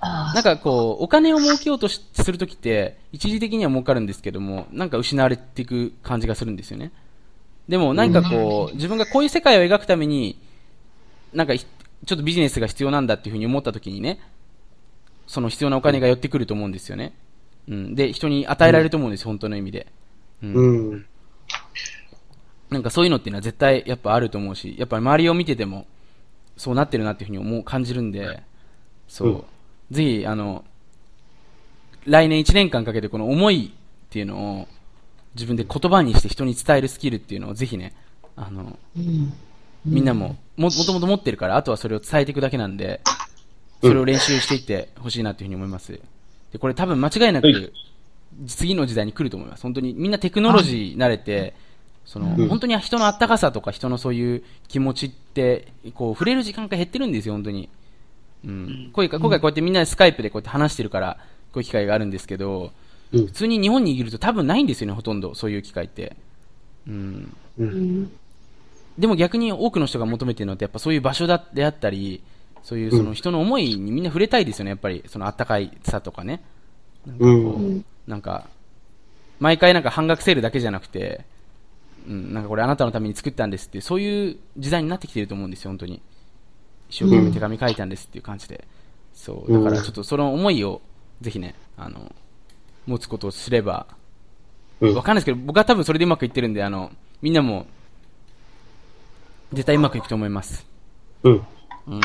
[0.00, 6.92] なんかこう、お金を儲けようとしするときって、一時的には儲かるんですけども、なんか失われていく感じがするんですよね。
[7.68, 10.38] でもなんかこう、自分がこういう世界を描くために、
[11.32, 11.66] なんかひ
[12.06, 14.20] ちょっとビジネスが必要なんだっていうふうに思ったときにね、
[15.26, 17.14] その必要なお金が寄ってくると思うんですよね。
[17.68, 17.94] うん。
[17.94, 19.86] で、人に与えられると思うんです、本当の意味で。
[20.42, 21.06] うんうん。
[22.70, 25.86] なんかそういうのっていうのは絶対やっぱあると思うし、やっぱり周りを見てても、
[26.56, 28.42] そうなってるなっていうふうに思う、感じるんで、
[29.08, 29.28] そう。
[29.28, 29.44] うん
[29.90, 30.64] ぜひ、あの、
[32.06, 34.68] 来年1年間かけてこの思いっていうのを
[35.34, 37.94] 自分で言葉にして人に伝えるスキルっていうのをぜひね、
[38.36, 38.78] あの、
[39.84, 43.00] みんなも、も、もともと持ってるから、あとはそれを伝えていくだけなんで、
[43.80, 46.00] それを練習していってほしいなというふうに思います。
[46.52, 47.72] で、これ多分間違いなはいく、
[48.46, 49.62] 次の時代に来ると思います。
[49.62, 51.54] 本当に、みんなテクノロジー慣れて、
[52.04, 57.68] その、うん本当に人のあったかさとか人のそういう気持ちって、こう、触れる時間が減ってるんですよ、本当に。
[58.44, 58.90] うん。
[58.92, 61.18] こういうか今回こうやってみんなでスカイプでこうやって話してるから、
[61.52, 62.70] こういう機会があるんですけど、うん
[63.10, 66.14] 普通に日本にいると多分ないんですよね、ほとんど、そういう機会って。
[66.86, 67.34] うん。
[67.58, 68.10] うん。
[68.98, 72.22] でも逆に多くの人が求めてるのってやっぱそういう場所だであったり、
[72.62, 75.02] そういうその人の思いにみんな触れたいですよね、やっぱり。
[75.06, 76.42] そのあったかいさとかね。
[77.06, 78.46] なんかこう、うんなんか、
[79.38, 81.24] 毎回なんか半額セールだけじゃなくて、
[82.08, 86.00] うん、なんかこれあなたのために作ったんですってそういう時代になってきてると思うんですよ、本当に。
[86.88, 88.66] 一生懸命手紙書いたんですっていう感じで。
[89.14, 89.52] そう。
[89.52, 90.80] だからちょっとその思いを、
[91.20, 92.14] ぜひね、あの、
[92.86, 93.86] 持つことをすれば、
[94.80, 97.66] うんわかんないですけど、僕は多分それでうまくいってるんで、あの、みんなも、
[99.52, 100.64] 絶対うまくいくと思います。
[101.24, 101.46] うん。
[101.88, 102.00] うん。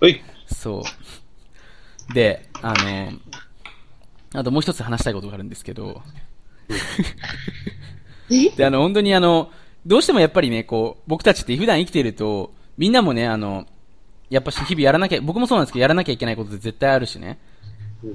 [0.00, 0.22] はい。
[0.46, 0.82] そ
[2.10, 2.12] う。
[2.12, 3.12] で、あの、
[4.34, 6.02] あともう一つ話したいことがあるんですけど、
[8.56, 9.50] で、あの、本当にあの、
[9.86, 13.66] どうしてもやっぱりね、こう、僕たちって普段生きていると、みんなもね、あの、
[14.30, 17.38] やっぱし日々やらなきゃ、僕もそうなんですけど、やらなきゃいけないことって絶対あるしね、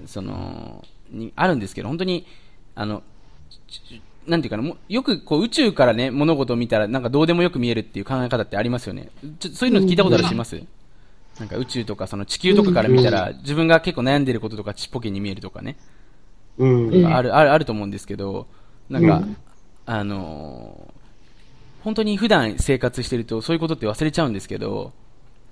[0.06, 2.26] その、に、あるんですけど、本当に、
[2.76, 3.04] あの、
[3.67, 9.10] ちなんていうかな、もうよくこう宇宙からね、物事を見たらなんかどうでもよく見えるっていう考え方ってありますよね。
[9.39, 10.62] ちょそういうの聞いたことある人います？
[11.39, 15.76] なんか宇宙とかその地球とかから見たら、自分が結構悩んでることとかちっぽけに見えるとかね。
[16.60, 17.06] うん。
[17.08, 18.45] ある、ある、あると思うんですけど、
[18.89, 19.24] なんか、
[19.88, 21.00] あのー
[21.83, 24.93] 本当に普段生活してるとそういうことって忘れちゃうんですけど、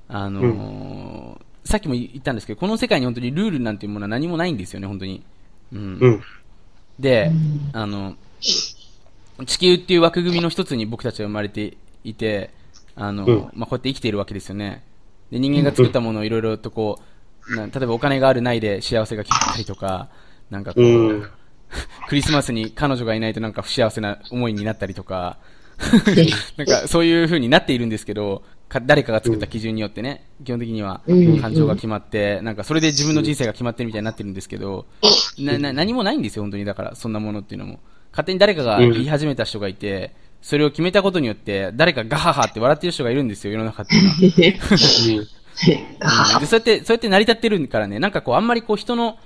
[0.07, 5.23] あのーさっきも言ったんですけど、この世界に本当にルールなんていうものは何もないんですよね、本当に。
[5.71, 5.99] うん。
[6.01, 6.23] うん。
[6.99, 7.31] で、
[7.73, 8.15] あの、
[9.45, 12.49] 地球っていう枠組みの一つに僕たちは生まれていて、
[12.95, 14.83] あの、うんまあ、こうやって生きているわけですよね。
[15.31, 16.99] で、人間が作ったものをいろいろとこ
[17.47, 20.09] う、な例えばお金があるないで幸せが決まったりとか、
[20.49, 21.29] なんかこう、うん。
[22.09, 25.37] クリスマスに彼女がいないとなんか不幸せな思いになったりとか、
[26.57, 34.85] なんかそういう風になっているんですけど、か誰かが作った基準によってね、基本的にはうん感情が決まって、なんかそれで自分の人生が決まってるみたいになってるんですけど、
[35.39, 36.65] な、な、何もないんですよ、本当に。
[36.65, 37.79] だから、そんなものっていうのも。
[38.11, 44.15] 勝手に誰かが言い始めた人がいて、それを決めたことによって、誰かガハハって笑ってる人がいるんですよ、世の中っていうのは。
[45.17, 45.27] うん
[46.39, 49.17] でそうやって、そうやって成り立ってるからね、なんかこう、あんまりこう、人の、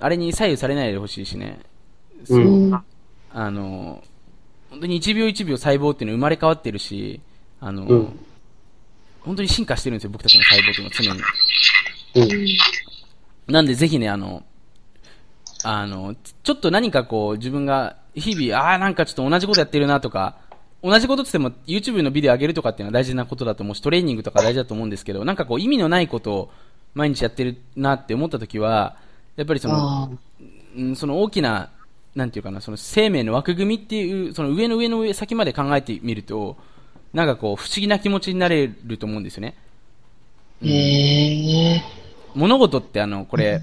[0.00, 1.60] あれに左右されないでほしいしね。
[2.24, 2.84] そううん
[3.36, 4.02] あの、
[4.74, 7.20] 本当に1秒1秒細胞っていうのは生まれ変わってるし、
[7.60, 8.18] あの、うん
[9.20, 11.32] 本当に進化してるんですよ、僕たちの細胞っていうのは
[12.12, 12.52] 常に。
[13.46, 13.52] うん。
[13.54, 14.42] なんでぜひね、あの、
[15.62, 20.36] あの、ちょっと何かこう、自分が日々、ああ、なんかちょっと同じことやってるなとか、
[20.82, 26.50] 同じことって言っても YouTube のビデオ上げるとかっていうのは大事なことだと思うし、トレーニングとか大事だと思うんですけど、なんかこう意味のないことを
[26.92, 28.98] 毎日やってるなって思った時は、
[29.36, 30.18] やっぱりその、
[30.76, 31.70] うん、その大きな、
[32.14, 36.56] なんていうかな、その生命の枠組みっていう、その上の上の上先まで考えてみると、
[37.12, 39.56] なんかこう不思議な気持ちになれると思うんですよね。
[40.62, 41.82] へえ。
[42.34, 43.60] 物事ってあの、これ、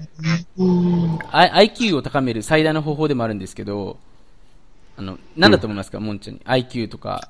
[0.56, 1.18] うん。
[1.30, 3.98] I- IQ を高める最大の方法でもあるんですけど、
[4.96, 7.28] あの、なんだと思いますか、もんちゃんに？IQ とか、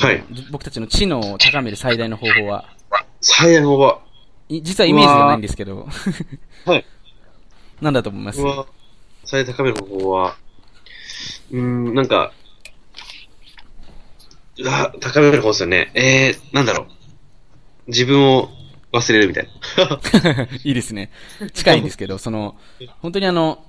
[0.00, 2.64] はい僕たちの知能を高める最大の方法は？
[3.20, 4.00] 最大の方は、
[4.48, 5.86] い実はイメージじゃないんですけど。
[6.64, 6.84] はい。
[7.80, 8.40] なんだと思います？
[9.26, 10.36] うわ最大高める方法は、
[11.50, 12.32] うーん、なんか、
[15.00, 15.90] 高める方ですよね。
[15.94, 16.86] えー、なんだろう。
[17.88, 18.48] 自分を
[18.92, 20.48] 忘れるみたいな。
[20.64, 21.10] いいですね。
[21.52, 22.56] 近いんですけど、 その、
[23.00, 23.64] 本当にあの、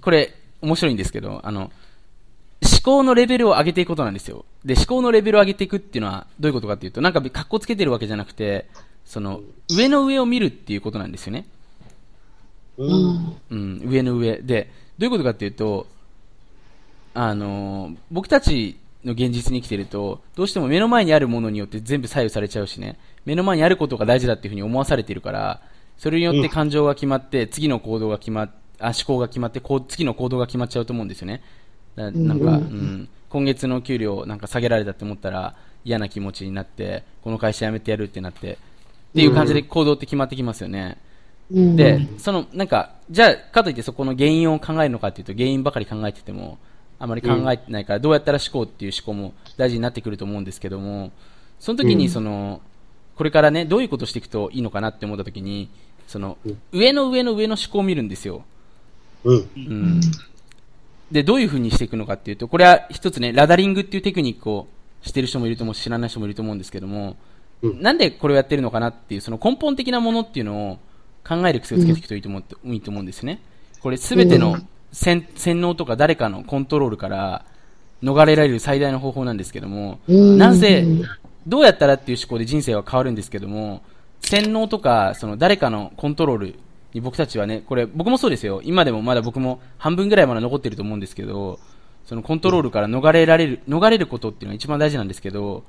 [0.00, 1.72] これ、面白いんですけど、あの、
[2.62, 4.44] 思考のレベルを上げていくことなんですよ。
[4.64, 8.66] で、思考のレベルを上げていくっていうのは、どういうことかっていうと、なんか、格好つけてるわけじゃなくて、
[9.04, 11.46] その、上の上を見るっていうことなんですよね。
[12.80, 13.36] うん。
[13.50, 14.38] うん、上の上。
[14.38, 15.86] で、どういうことかっていうと、
[17.14, 25.60] あのー僕たちの現実に生きてると、どうしても目の前にあるものによって全部左右されちゃうしね、目の前にあることが大事だっていうふうに思わされているから、
[25.98, 31.42] それによって感情が決まって、次の行動が決まっ、あ、思考が決まって、こう次の行動が決まっちゃうと思うんですよね。
[31.96, 38.56] だなんか、うん、今月の給料なんか下げられたって思ったら嫌な気持ちになって、この会社辞めてやるってなって、っ
[39.14, 40.98] ていう感じで行動って決まってきますよね。
[41.50, 46.58] で、その、なんか、じゃあ、かといってそこの原因を考えるのかっていうと、原因ばかり考えてても、
[46.98, 51.10] あまり考えてないから、どうやったら思考っていう思考も大事になってくると思うんですけども、
[51.58, 52.60] その時にその、
[53.16, 55.70] これからね、どういうことしていくといいのかなって思った時に、
[56.06, 56.38] その、
[56.72, 58.44] 上の上の上の思考を見るんですよ。
[59.24, 59.48] うん。
[59.56, 60.00] うん。
[61.10, 64.68] で、どういう風にしていくのかっていうと、これは一つね、ラダリングっていうテクニックを
[65.02, 67.16] してる人もいると思うし、知らない人もいると思うんですけども、
[67.62, 70.78] うんなんでこれをやってるのかなっていう、その根本的なものっていうのを
[71.26, 73.40] 考える癖をつけていくといいと思って、いいと思うんですね。
[73.80, 74.56] これすべての
[74.92, 77.44] 洗洗脳とか誰かのコントロールから
[78.02, 80.86] 逃れられる最大の方法なんですけども、なぜ、
[81.46, 83.82] どうやったらっていう思考で人生は変わるんですけども、
[84.22, 86.54] 洗脳とか、その誰かのコントロール
[86.92, 88.60] に僕たちはね、これ僕もそうですよ。
[88.64, 91.58] 今でもまだ僕も半分ぐらいまだ残ってると思うんですけど、
[92.06, 95.64] そのコントロールから逃れられる、逃れることっていうのが一番大事なんですけど、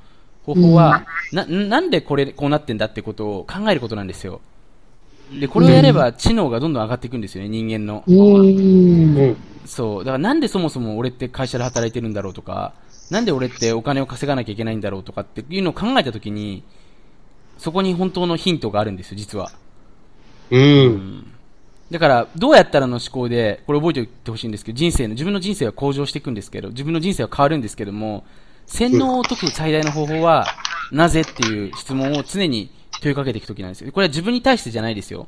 [0.45, 4.41] 方法は、な、なんでこれ、こうなってんだってことを考えることなんですよ。
[5.39, 8.03] で、これをやれば知能がどんどん上がっていくんですよね、人間の。
[8.05, 9.37] うん。
[9.65, 10.03] そう。
[10.03, 12.73] だからなんでそもそも俺って会社で働いてるんだろうとか、
[13.09, 16.63] なんで俺ってお金を稼がなきゃいけないんだろうとかっていうのを考えたときに、
[17.57, 19.51] そこに本当のヒントがあるんですよ、実は。
[20.49, 21.27] うん。
[21.91, 28.23] だから、どうやったらの思考で、これ覚えておいてほしいんですけど、人生の、自分の人生は向上していくんですけど、自分の人生は変わるんですけども、
[28.65, 30.45] 洗脳を解く最大の方法は、
[30.91, 32.69] なぜっていう質問を常に
[33.01, 33.91] 問いかけていくときなんですよ。
[33.91, 35.27] これは自分に対してじゃないですよ。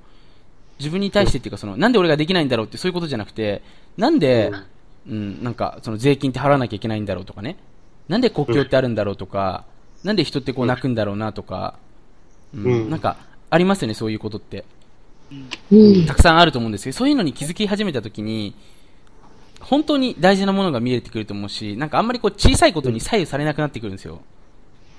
[0.80, 3.62] 自分に対してっていうか、その、なんで俺ができないんだろうってそういうことじゃなくて、
[3.98, 4.52] なんで、
[5.08, 7.58] うん、なんか、その税金って払わなきゃいけないんだろうとかね。
[8.08, 9.66] なんで国境ってあるんだろうとか、
[10.04, 11.76] なんで人ってこう泣くんだろうなとか、
[12.54, 13.18] うん、うんなんか、
[13.50, 14.66] ありますよね、そういうことって。
[15.72, 16.06] うん。
[16.06, 18.54] たくさんあると思うんですけど、そういうのに気づき始めたときに、
[19.60, 24.22] 本当に大事なものが見えてくると思うし、なんかあんまりこう小さいことに左右されなくなってくるんですよ。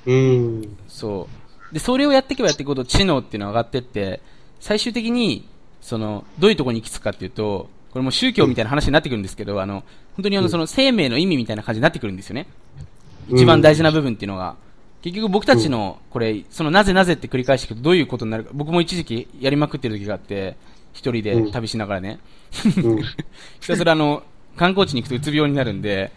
[0.06, 0.76] うん。
[0.88, 1.43] そう。
[1.74, 4.20] で、それをやっていけばやっていくほど知能っていうのは上がってって、
[4.60, 5.44] 最終的に、
[5.80, 9.82] その、どういうところに行き着くかっていうと、これも宗教みたいな話になってくるんですけど、あの、
[10.14, 12.46] 本当にあの、その生命の意味みたいな感じになってくるんですよね。
[13.28, 14.54] 一番大事な部分っていうのが。
[15.02, 20.56] 結局僕たちの、これ、そのなぜなぜって繰り返していくとどういうことになるか、僕も一時期やりまくってる時があって、
[20.92, 22.20] 一人で旅しながらね。
[22.84, 23.02] うん。
[23.60, 24.22] ひたすらあの、
[24.56, 26.12] 観光地に行くとうつ病になるんで、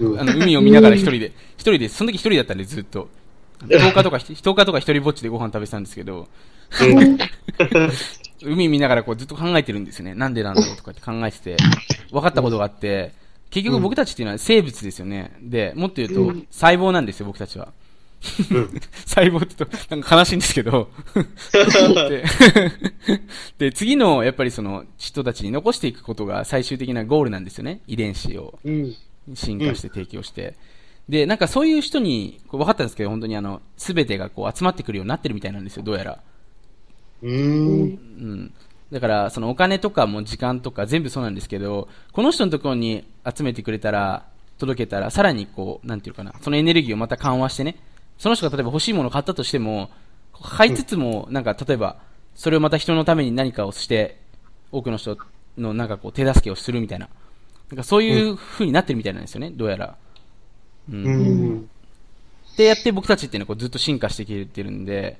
[0.00, 3.08] うんあの海を見ながら一人で、一人で、その時一人だったんでずっと。
[3.66, 6.28] 10日とか、10日とか一人ぼっちでご飯食べてたんですけど、
[8.42, 10.14] 海見ながらこうずっと考えてるんですよね。
[10.14, 11.56] なんでなんだろうとかって考えてて、
[12.10, 13.12] 分かったことがあって、
[13.50, 15.32] 結局僕たちっていうのは生物ですよね。
[15.42, 17.68] で、もっと言うと、細胞なんですよ、僕たちは。
[18.22, 20.88] 細胞って言うと、なんか悲しいんですけど。
[22.08, 22.24] で
[23.70, 27.80] で、次の、やっぱりその、人たちに残していくことが最終的なゴールなんですよね。
[27.86, 28.94] 遺伝子をうん。
[29.34, 30.54] 進化して提供して。
[31.08, 36.18] で、なんかそういう人に、こう分かったんですけど、本当にあの、すべてがこう集まってくるようになってるみたいなんですよ、どうやら。
[37.22, 37.80] うーん。
[37.80, 37.84] う
[38.34, 38.52] ん。
[38.92, 44.26] だから、そのお金とかも時間とか全部そうなんですけど、この人のところに集めてくれたら、
[44.58, 47.76] 届けたら、さらにこう、なんていうかな、そのエネルギーをまた緩和してね、
[48.18, 49.90] その人が例えば欲しいものを買ったとしても、
[50.40, 51.96] 買いつつも、なんか例えば、
[52.34, 54.20] それをまた人のために何かをして、
[54.70, 55.18] 多くの人
[55.58, 57.08] のなんかこう、手助けをするみたいな。
[57.70, 59.96] なんかそういう風になってるみたいなんですよね、どうやら。
[60.90, 61.04] うん。
[61.04, 61.10] う
[61.54, 61.68] ん。
[62.52, 65.18] ってやって僕たちっていうのはこうずっと進化してきてるんで、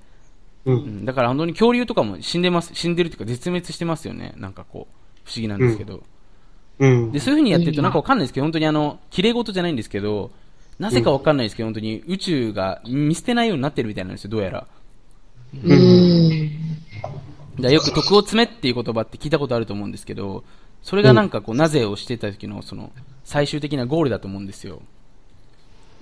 [0.65, 0.73] う。
[0.73, 4.35] うんん、だから本当に恐竜とかも死んでます、死んでるっていうか絶滅してますよね。
[4.37, 6.03] なんかこう、不思議なんですけど。
[6.79, 7.21] うんで、。
[7.21, 10.31] そういう風にやってるとなんかわかんないですけど、本当にあの、綺麗事じゃないんですけど、
[10.79, 14.67] なぜかわかんないですけど、本当に宇宙が見捨てないようになってるみたいなんですよ、どうやら。
[15.65, 16.51] うん。
[17.61, 20.45] だよく徳を詰めっていう言葉って聞いたことあると思うんですけど、
[20.83, 22.91] それがなんかこう、なぜをしてた時のその、
[23.25, 24.83] 最終的なゴールだと思うんですよ。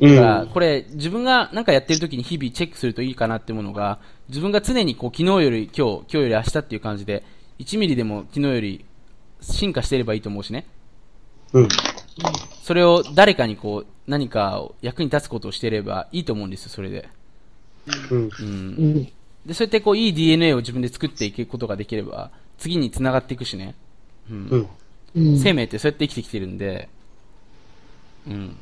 [0.00, 0.16] うん。
[0.16, 7.22] だから、これ、自分がなんかやってる時に日々チェックするといいかなってものが、自分が常にこう、昨日より今日、今日より明日っていう感じで、
[7.58, 8.84] 1ミリでも昨日より
[9.42, 10.66] 進化していればいいと思うしね。
[11.52, 11.68] うん。
[12.62, 17.08] それを誰かにこう、何かを役に立つことをしていればいいと思うんですよ、それで。
[18.10, 18.18] うん。
[18.18, 18.42] うんう。
[18.44, 19.04] ん。
[19.44, 23.74] で、そうやってこう、いい DNA を自分で作っていくことができれば、次に繋がっていくしね。
[24.30, 24.48] うん。
[24.48, 24.68] うん。
[25.16, 25.38] うん。
[25.38, 26.88] 生命ってそうやって生きてきてるんで、
[28.26, 28.56] うん。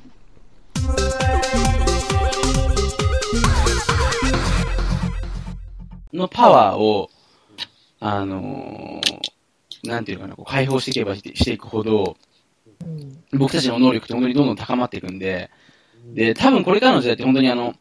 [6.12, 7.11] のパワーを、
[8.01, 9.38] あのー
[9.85, 12.16] なんていうのかな、こう解放していけばしてしていくほど、
[13.33, 15.51] 僕たちの能力って本当にどんどん高まっていくんで、
[16.14, 17.74] で、多分これからの時代って本当にあの、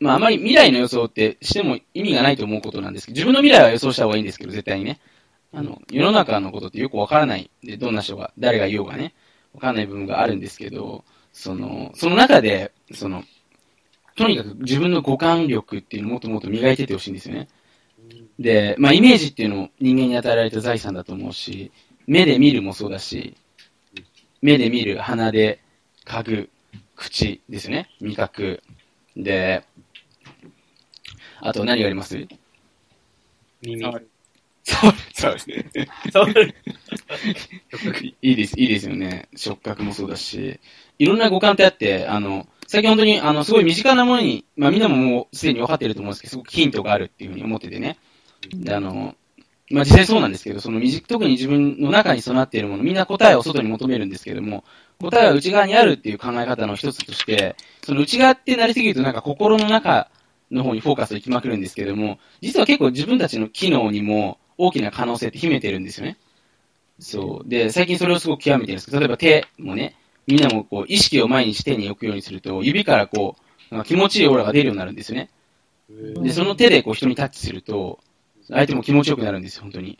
[0.00, 5.00] まああまり未来の予想ってしても意味がないと思うことなんですけど、自分の未来は予想した方がいいんですけど、絶対にね。
[5.52, 7.50] あの、世の中のことってよくわからない。
[7.64, 9.14] で、どんな人が、誰が言おうがね、
[9.54, 13.24] わからない部分があるんですけど、その、その中で、その、
[14.16, 17.48] とにかく自分の五感力っていうのをもっともっと磨いてってほしいんですよね。
[18.38, 21.70] で、まあイメージっていうのを人間に与えられた財産だと思うし、
[22.06, 23.36] 目で見るもそうだし、
[24.42, 25.60] 目で見る、鼻で
[26.04, 26.50] 嗅ぐ、
[26.96, 27.90] 口ですね。
[28.00, 28.62] 味覚。
[29.16, 29.64] で、
[31.40, 32.26] あと何があります？
[33.62, 33.84] 耳。
[34.68, 35.88] そう、そうですね。
[36.12, 36.54] 触る。
[38.20, 39.28] いいです、いいですよね。
[39.34, 40.60] 触覚もそうだし、
[40.98, 47.96] いろんな五感ってあって、あの、最近本当に、あの、すごい身近なものに、まあみんなももうすでに分かっていると思うんですけど、すごくヒントがあるっていうふうに思っててね。
[48.54, 49.14] で、あの、
[49.70, 54.64] まあ実際そうなんですけど、その身近、特に自分の中に備わっているもの、みんな答えを外に求めるんですけども、
[55.00, 60.10] 答えは内側にあるっていう考え方の一つとして、その内側ってなりすぎるとなんか心の中
[60.50, 66.18] の方にフォーカスを行きまくるんですけども、実は結構自分たちの機能にも大きな可能性って秘めてるんですよね。
[66.98, 67.48] そう。
[67.48, 69.94] で、最近それをすごく極めてるんですけど、例えば手もね、
[70.26, 73.36] みんなもこう、意識を前にして手に置くようにすると、指からこ
[73.70, 75.30] う、なんか気持ちいいオーラが出るようになるんですよね。
[75.88, 78.00] で、その手でこう人にタッチすると、
[78.48, 79.98] 相手も気持ちよくなるんですよ、本当に。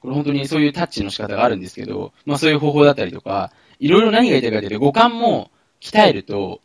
[0.00, 6.60] これ本当にそういうタッチの仕方があるんですけど、まあそういう方法だったりとか、いろいろ何が言いたいかというと、五感も鍛えると、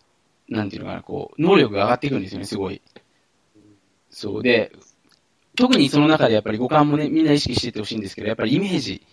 [0.50, 2.82] なんていうのかな、こう、能力が上がっていくんですよね、すごい。
[4.10, 4.72] そうで、
[5.56, 9.06] 特にその中でやっぱり五感もね、みんな意識していってほしいんですけど、やっぱりイメージ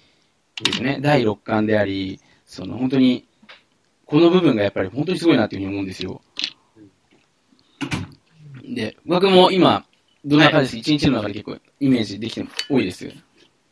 [0.62, 0.98] ですね。
[1.00, 3.26] 第六感であり、その本当に、
[4.06, 6.22] この部分がやっぱり本当にすごいなというふうに思うんですよ。
[8.64, 9.84] で、僕も今、
[10.24, 13.12] どんな感じですか、一日の中で結構イメージできても多いです。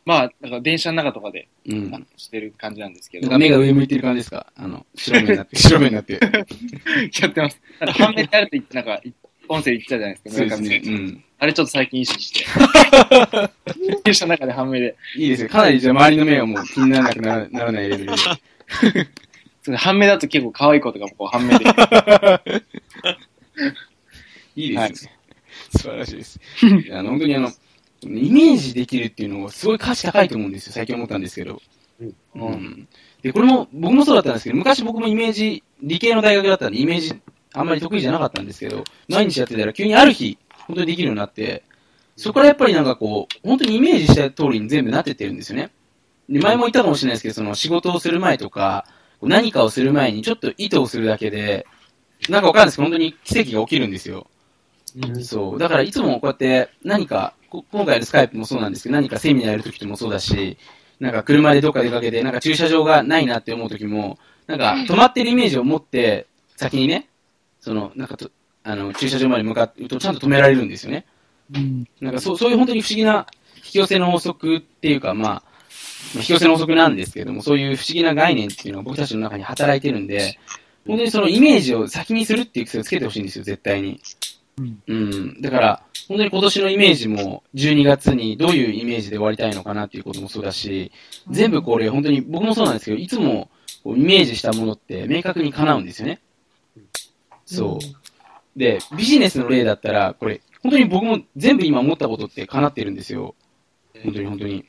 [0.05, 1.93] まあ、なんか電車の中とかで、うん。
[1.93, 3.23] あのしてる感じなんですけど。
[3.23, 4.51] なんか目が上向いてる感じですか？
[4.55, 6.13] あの、白目になって、白目になって。
[6.13, 7.61] やってます。
[7.79, 9.01] なんか半面であると言って、なんか、
[9.49, 10.43] 音声言ってたじゃないですか。
[10.43, 11.23] 村上先生うん。
[11.39, 12.45] あれちょっと最近意識して。
[14.03, 14.95] 電車の中で半目で。
[15.15, 15.49] いいですね。
[15.49, 18.17] かなりじゃあ周りの目がもう気にならなくならならないレベルで。
[19.63, 21.65] それ半目だと結構可愛い子とかもこう半目で。
[24.55, 25.19] いいですね。
[25.71, 26.39] 素晴らしいです。
[26.91, 27.51] あの、本当にあの、
[28.03, 30.73] イメージできるっていうのがすごい価値高いと思うんですよ。
[30.73, 31.61] 最近思ったんですけど。
[32.35, 32.87] うん。
[33.21, 37.13] で、これも、僕もそうだったんですけど、昔僕もイメージ、理系の大学だったんで、イメージ、
[37.53, 40.37] あんまり得意じゃなかったんですけど、毎日やってたら急にある日、
[40.67, 41.63] 本当にできるようになって、
[42.15, 45.71] そこからやっぱりなんかこう、本当にイメージした通りに全部なってってるんですよね。
[46.27, 48.85] で、前も言ったかもしれないですけど、その仕事をする前とか、
[49.21, 51.65] 何かをする前にちょっと意図をするだけで、
[52.29, 54.27] なんかわかんないですけど、本当に奇跡が起きるんですよ。
[55.23, 55.59] そう。
[55.59, 60.57] だからいつもこうやって何か、こ今回のスカイプもそうなんですけど、何かセミナーやるときもそうだし、
[60.99, 66.27] なんか車でどっか出かけて、なんか駐車場がないなって思うときも、なんか止まってるイメージを持って、
[66.57, 67.07] 先にね、
[67.61, 68.31] その、なんかと、
[68.63, 71.05] あの、駐車場まで向かってるとちゃんと止められるんですよね。
[72.01, 75.43] なんかそう、そういう本当に不思議な引き寄せの法則っていうか、まあ、まあ
[76.15, 80.39] 引き寄せの法則なんですけれども、そういう不思議な概念っていうのが僕たちの中に働いてるんで、
[80.87, 83.99] 本当にそのイメージを先にするっていう癖をつけてほしいんですよ、絶対に。
[84.87, 85.41] うん。
[85.41, 90.91] だから、本当に今年のイメージも、12月にどういうイメージで終わりたいのかなっていうこともそうだし、
[91.29, 93.49] 全部これ本当に僕もそうなんですけど、いつも
[93.85, 96.19] イメージしたものって明確に叶うんですよね。
[97.55, 98.59] そう。
[98.59, 103.35] で、ビジネスの例だったら、これ、本当に僕も全部今思ったことって叶ってるんですよ。
[104.03, 104.65] 本当に本当に。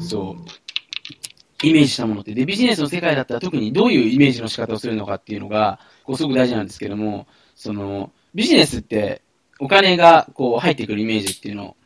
[0.00, 1.66] そう。
[1.66, 2.34] イメージしたものって。
[2.34, 9.22] で、ビジネスの世界だったら特にどういうイメージの仕方をするのかっていうのが、こう、すごく大事なんですけども、その、ビジネスって
[9.60, 11.76] お金がこう入ってくるイメージっていうのを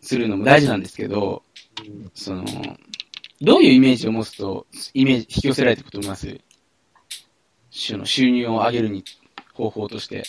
[0.00, 1.42] するのも大事なんですけど、
[2.14, 2.44] その、
[3.40, 6.38] どういうイメージを持つと、イメージ、引き寄せられていくと思います？
[7.70, 9.04] 収の収入を上げるに、
[9.56, 10.24] 方法として。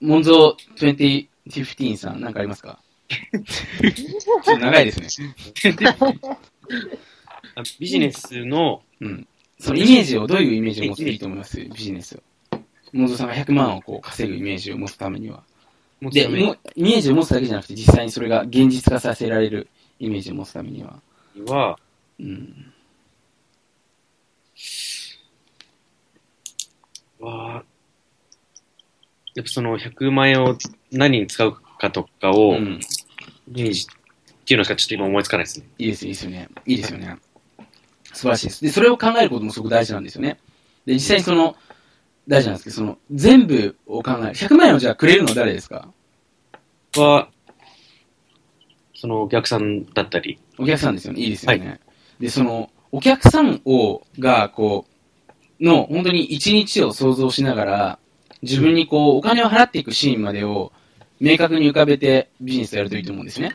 [0.00, 2.80] モンゾー2015さん、なんかありますか？
[3.08, 5.34] ちょっと長いですね。
[7.54, 9.26] あ ビジネスの、うん。
[9.58, 11.56] そのイメージを、どういうイメージを持つといいと思います？
[11.56, 12.22] ビジネスを。
[12.92, 15.44] モンゾーさんが100万をこう稼ぐイメージを持つためには。
[16.00, 19.68] で、持つためもイメージを持つだけじゃなくて、実際にそれが現実化させられる
[19.98, 21.00] イメージを持つためには。
[21.34, 21.78] には、
[22.20, 22.72] うん。
[27.20, 27.64] は、
[29.34, 30.56] やっぱその100万円を
[30.92, 32.80] 何に使うかとかを、うん。
[33.54, 35.66] イメージっていうのしかちょっと今思いつかないですね。
[35.78, 36.48] いいですよ、いいですよね。
[36.66, 37.16] いいですよね。
[38.12, 38.64] 素晴らしいです。
[38.64, 40.38] で、それを考えることもすごく大事なんですよね。
[40.86, 41.56] で、実際にその、
[42.28, 44.34] 大事なんですけど、その、全部を考える。
[44.34, 45.88] 100万円をじゃあくれるのは誰ですか？
[46.96, 47.28] は、
[48.94, 51.20] そのお客さんだったり、お客さんですよね。
[51.20, 51.80] いいですよね。
[52.20, 54.86] で、その、お客さんを、が、こ
[55.60, 57.98] う、の、本当に一日を想像しながら、
[58.42, 60.72] 自分にこう、お金を払っていくシーンまでを、
[61.20, 63.54] 明確に浮かべてビジネスをやるといいと思うんですね。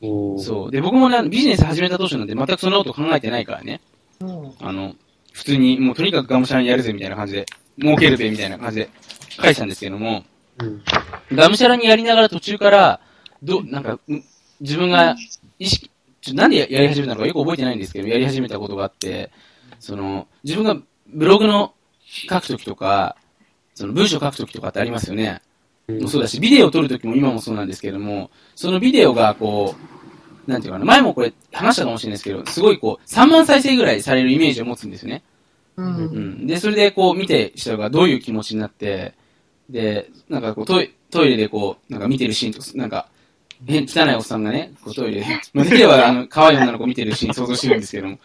[0.00, 0.70] そそう。
[0.70, 3.80] で、僕もね、ビジネス始めた当初なんて全くそんなこと考えてないからね。
[4.60, 4.94] あの、
[5.32, 7.46] 普通に、もうとにかくがむしゃらにやるぜみたいな感じで、
[7.78, 8.90] 儲けるぜみたいな感じで
[9.36, 10.24] 返したんですけども、
[10.58, 11.36] うん。
[11.36, 13.00] がむしゃらにやりながら途中から、
[13.42, 14.00] ど、なんか、ん
[14.60, 15.16] 自分が
[15.58, 15.90] 意識、
[16.32, 19.30] なんでややり始めたのかよく覚えてないんですけど、やり始めたことがあって、
[19.80, 20.76] その、自分が
[21.08, 21.74] ブログの
[22.28, 23.16] 書くときとか、
[23.74, 25.42] その文章書くときとかってありますよね。
[25.88, 29.74] もそうだし、ビデオを撮るときも今もそうなんですけども、そのビデオがこ
[30.46, 35.22] う、なんていうかな、前もこれ話したかもしれないですけど、すごいこう、3万再生ぐらいされるイメージを持つんですよね。
[35.76, 36.46] うん。
[36.46, 39.14] で、それでこう見て人がどういう気持ちになって、
[39.68, 43.08] で、なんかこうトイトイレでこう、なんか見てるシーンとか、なんか、
[43.66, 48.18] 変、汚いおっさんがね、こうトイレで、まあ、できればあの、可愛い女の子見てるシーン想像してるんですけども、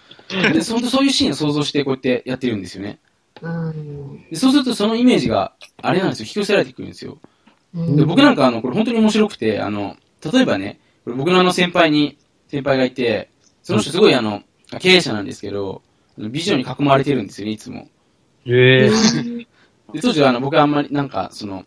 [0.53, 2.99] で、そそういうシーンを想像してこうやってやってるんですよね。
[4.29, 7.19] でそうするとそのイメージが、あれなんですよ、引き寄せられてくるんですよ。
[7.73, 9.95] で、僕なんかあの、これ本当に面白くて、あの、
[10.33, 13.29] 例えばね、これ僕のあの先輩に、先輩がいて、
[13.63, 14.41] その人すごいあの、
[14.79, 15.83] 経営者なんですけど、
[16.19, 17.87] あのビジョンに囲まれてるんですよね、いつも。
[18.45, 18.89] へえ。
[19.93, 21.65] で、当時はあの、僕はあんまりなんか、その、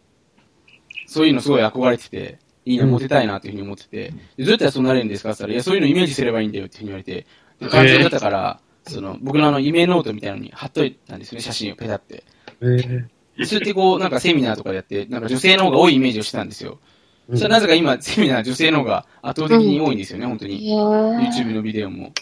[1.07, 5.31] そういうのすごい憧れてて、いいな、モテたいなっていうふうに思ってて、でどうやったらそうなれるんですか？
[5.31, 7.27] って言ったら、いや、そういうのイメージすればいいんだよっていうふうに言われて、
[7.61, 12.15] で感情だったから、その、僕のあの、夢ノートみたいなのに貼っといたんですよね、写真をペタって。
[12.17, 12.23] へ
[12.63, 13.07] え。
[13.39, 16.79] でそうやってこう、なんかセミナーとかでやって、なんか女性の方が多いイメージをしてたんですよ。
[17.31, 20.69] そしたらなぜか今、セミナー女性の方が圧倒的に多いんですよね、本当に。
[20.71, 22.13] YouTube のビデオも。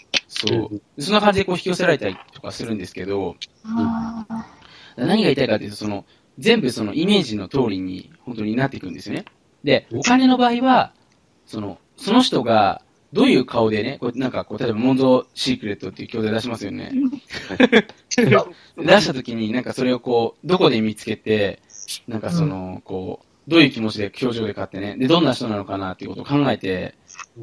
[0.49, 0.81] そう。
[0.97, 3.37] でそんな感じでこう引き寄せられたりとかするんですけど、
[4.97, 6.05] 何が言いたいかというと、その、
[6.39, 9.25] 全部そのイメージの通りに本当になっていくんですよね。
[9.65, 10.93] で、お金の場合は、
[11.47, 12.83] その、その人が、
[13.13, 16.93] どういう顔でね、こうなんかこう、例えば、モンゾーシークレットっていう教材出しますよね。
[18.17, 21.61] 出した時に、なんかそれをこう、どこで見つけて、
[22.07, 26.95] なんかその、こう、どういう気持ちで表情で買ってね、で、どんな人なのかなっていうことを考えて、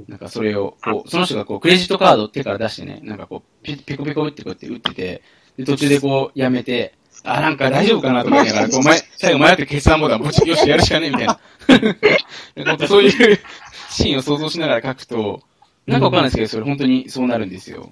[0.08, 5.22] なんかそれを、こう、その人がこう、クレジットカードを手から出してね、なんかこう、ピペコペコってこうやって打ってて、
[5.58, 6.94] で、途中でこう、やめて、
[7.24, 11.40] あ、なんか大丈夫かなとか言いながら、こう、前、最後迷って決断ボタンポチッ、よし、やるしかねえ、みたいな。
[12.66, 13.40] なんかそういう
[13.90, 15.42] シーンを想像しながら書くと、
[15.88, 17.92] なんかわかんないですけど、それ本当にそうなるんですよ。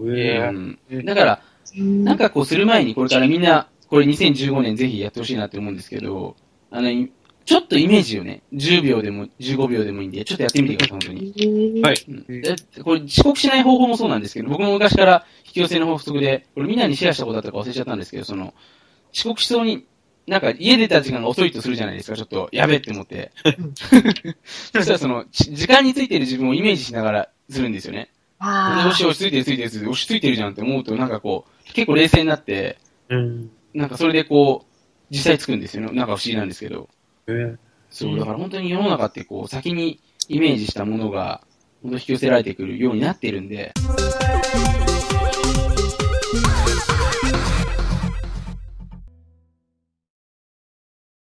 [0.00, 0.50] へうえ。
[0.50, 0.78] ん。
[1.04, 1.42] だから、
[1.76, 6.36] なんかこうする前に、これからみんな、これ2015年ぜひやってほしいなって思うんですけど、
[6.70, 7.12] あの、い
[7.44, 11.82] ちょっとイメージをね、10秒でも15秒でもいいんで、ちょっとやってみてください、本当に。
[11.82, 12.04] はい。
[12.08, 18.54] うんでこれ遅刻しない方法もそうなんですけど、僕も昔から引き寄せの法則で、これみんなにシェアしたことだったか忘れちゃったんですけど、その、
[19.12, 19.86] 遅刻しそうに、
[20.26, 23.32] なんか家出た時間が遅いとするじゃないですか、ちょっと、やべって思って。
[24.72, 28.04] そしたらその、ち時間についてる自分をイメージしながらするんですよね。
[28.04, 32.78] で、あよしよし、ついてるついてるついてる、よしついてるじゃんって思うと、なんかこう、結構冷静になって、
[33.08, 33.50] うん。
[33.74, 34.72] なんかそれでこう、
[35.10, 35.92] 実際つくんですよね。
[35.92, 36.88] なんか不思議なんですけど。
[37.38, 37.56] え
[37.90, 41.42] そう、だから本当に世の中ってこう、先にイメージしたものが、
[41.82, 43.72] 本当引き寄せられてくるようになってるんで、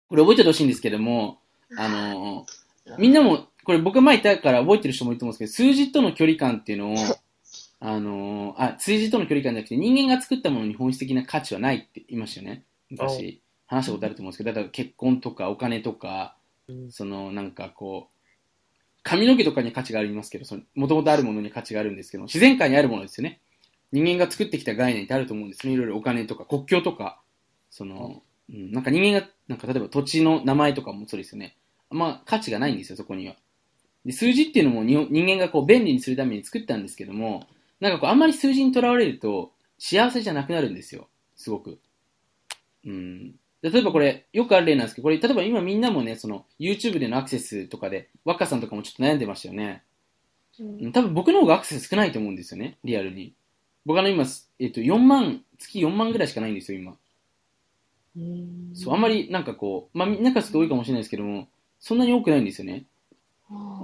[0.09, 1.39] これ覚えててほしいんですけども、
[1.77, 2.45] あの
[2.97, 6.95] みんなも、これ僕前言ったから覚えてる人もいると思うんですけど、数字との距離感っていうのを、
[7.79, 12.63] あのあ、数字との距離感じゃなくて、人間が作ったものに本質的な価値はないって言いましたよね。
[12.89, 16.35] 昔、話したことあると思うんですけど、例えば結婚とかお金とか、
[16.67, 18.15] うんそのなんかこう、
[19.03, 23.39] 髪の毛とかに価値がありますけど、その、もともとあるものに価値があるんですけど、自然界にあるものですよね。
[23.91, 25.73] 人間が作ってきた概念ってあると思うんですね。
[25.73, 27.21] いろいろお金とか国境とか、
[27.69, 31.55] その、うん、なんか人間が、なんか例えば土地の名前とかもそうですよね。
[31.89, 33.35] あんま価値がないんですよ、そこには。
[34.05, 37.47] で、数字っていうのもに人間がこう便利にするために作ったんですけども、
[37.79, 41.07] なんかこうあんまり数字にとらわれると幸せじゃなくなるんですよ。
[41.35, 41.79] すごく。
[42.85, 43.35] うん。
[43.61, 49.83] 例えばこれ、よくある例なんですけど、これ、例えば今みんなもね、その、YouTube でのアクセスとかで、若さんとかもちょっと悩んでましたよね。
[50.59, 53.33] うん多分僕の方がアクセス少ないと思うんですよね、リアルに。
[53.85, 54.25] 僕あの今、
[54.59, 56.97] えっと、4万、月4万ぐらいしかないんですよ、今。
[58.73, 61.47] そう、あんまりなんかこう、まあ、みんなからすると多いかもしれないですけども、
[61.79, 62.85] そんなに多くないんですよね。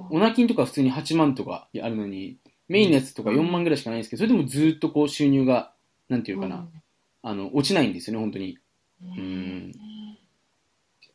[0.10, 5.72] オナキンとか普通に8万とかあるのに、メインのやつとか4万ぐらいしかないんですけど、それでもずーっとこう収入が、
[6.10, 6.68] なんていうかな、
[7.24, 8.58] あの、落ちないんですよね、本当に。
[9.02, 9.72] うん。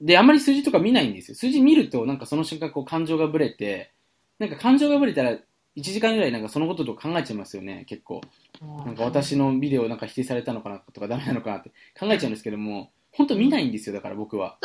[0.01, 1.35] で、あんまり数字とか見ないんですよ。
[1.35, 3.93] 数字見ると、なんかその瞬間こう感情がぶれて、
[4.39, 5.33] なんか感情がぶれたら、
[5.77, 8.23] 1時間ぐらいなんかそのことと考えちゃいますよね、結構。
[8.85, 14.59] なんか私のビデオなんか否定されたのかなとかダメなのかなって考えちゃうんですけども、本当見ないんですよ、だから僕は。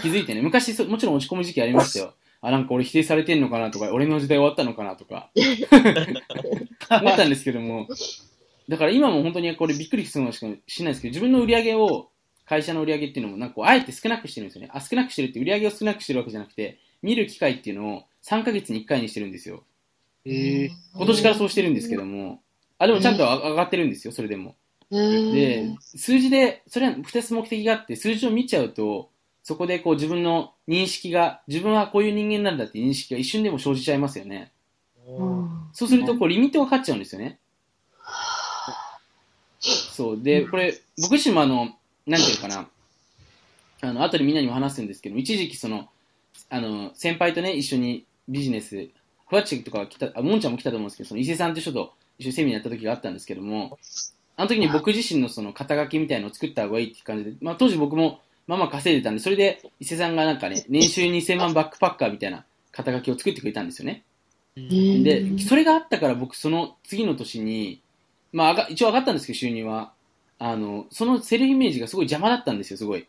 [0.00, 0.42] 気づいてね。
[0.42, 2.14] 昔そ、もちろん落ち込む時期ありましたよ。
[2.40, 5.30] あ、なんか俺否定されてんのかなとか、俺の時代終わったのかなとか、
[7.00, 7.88] 思ったんですけども、
[8.68, 12.10] だから今も本当にこれびっくりするのしかしないですけど、自分の売り上げを、
[12.46, 14.70] 会社の売り上げっていうのも、なんかこうあえて少なくしてるんですよね。
[14.72, 19.64] あ、少なくしてるって売り上げを少なくしてるわけじゃなくて、見る機会っていうのを3ヶ月に1回にしてるんですよ。
[20.26, 22.40] え今年からそうしてるんですけども、
[22.78, 24.56] あ、でもちゃんとあ上がってるんですよ、それでも。
[24.90, 29.10] で、数字で、それは2つ目的があって、数字を見ちゃうと、
[29.42, 34.52] そこでこう自分の認識が、自分はこういう人間なんだって認識が一瞬でも生じちゃいますよね。
[35.72, 37.38] そうすると、こう、リミットがかかっちゃうんですよね。
[39.60, 40.22] そう。
[40.22, 41.76] で、これ、僕自身もあの、
[42.06, 42.68] なんていうかな、
[43.80, 45.88] あの、後でみんなにも話すんですけども、一時期その、
[46.50, 48.88] あの、先輩とね、一緒にビジネス、
[49.28, 53.78] ふわっちとか来た、あ、もんちゃんも来たと思うんですけど、その伊勢さんと人と一緒にセミナーやった時があったんですけども、
[54.36, 64.02] あの時に僕自身のその肩書きみたいのを作った方がいいっていう感じで、まあ当時僕もまあまあ稼いでたんで、それで伊勢さんがなんかね、年収2000万バックパッカーみたいな肩書きを作ってくれたんですよね。
[64.56, 67.80] で、それがあったから僕その次の年に、
[68.32, 69.92] まあ一応上がったんですけど収入は、
[70.38, 73.06] あの、そのセルフイメージがすごい邪魔だったんですよ、すごい。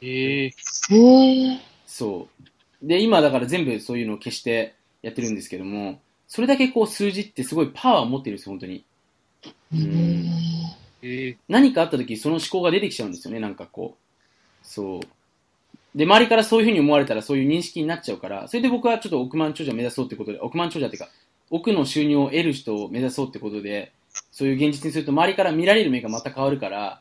[0.00, 0.50] え
[1.86, 2.28] そ
[2.82, 2.86] う。
[2.86, 8.84] で、今だから全部そういうのを消してやってるんですけども、それだけこう数字ってすごいパワーを持ってるんですよ、本当に。
[9.72, 10.26] うん
[11.02, 14.66] え何かあった時その思考が出てきちゃうんですよね、なんかこう。
[14.66, 15.98] そう。
[15.98, 21.08] で、周りからそういうふうに思われたらそういう認識になっちゃうから、それで僕はちょっと億万長者を目指そうってことで、億万長者っていうか、
[21.50, 23.92] 億の収入を得る人を目指そうってことで、
[24.32, 27.00] そういう現実にすると周りから見られる目がまた変わるから、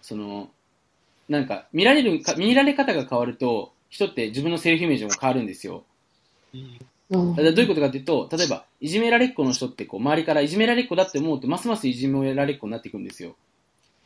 [0.00, 0.50] その、
[1.28, 5.84] なんか、見られるか、見られ方が変わると、人って自分のセルフイメージも変わるんですよ。
[7.10, 13.36] だからどういうことかっていうと、例えば、いじめられっ子の人ってこう、周りからいじめられっ子だって思うと、ますますいじめられっ子になっていくんですよ。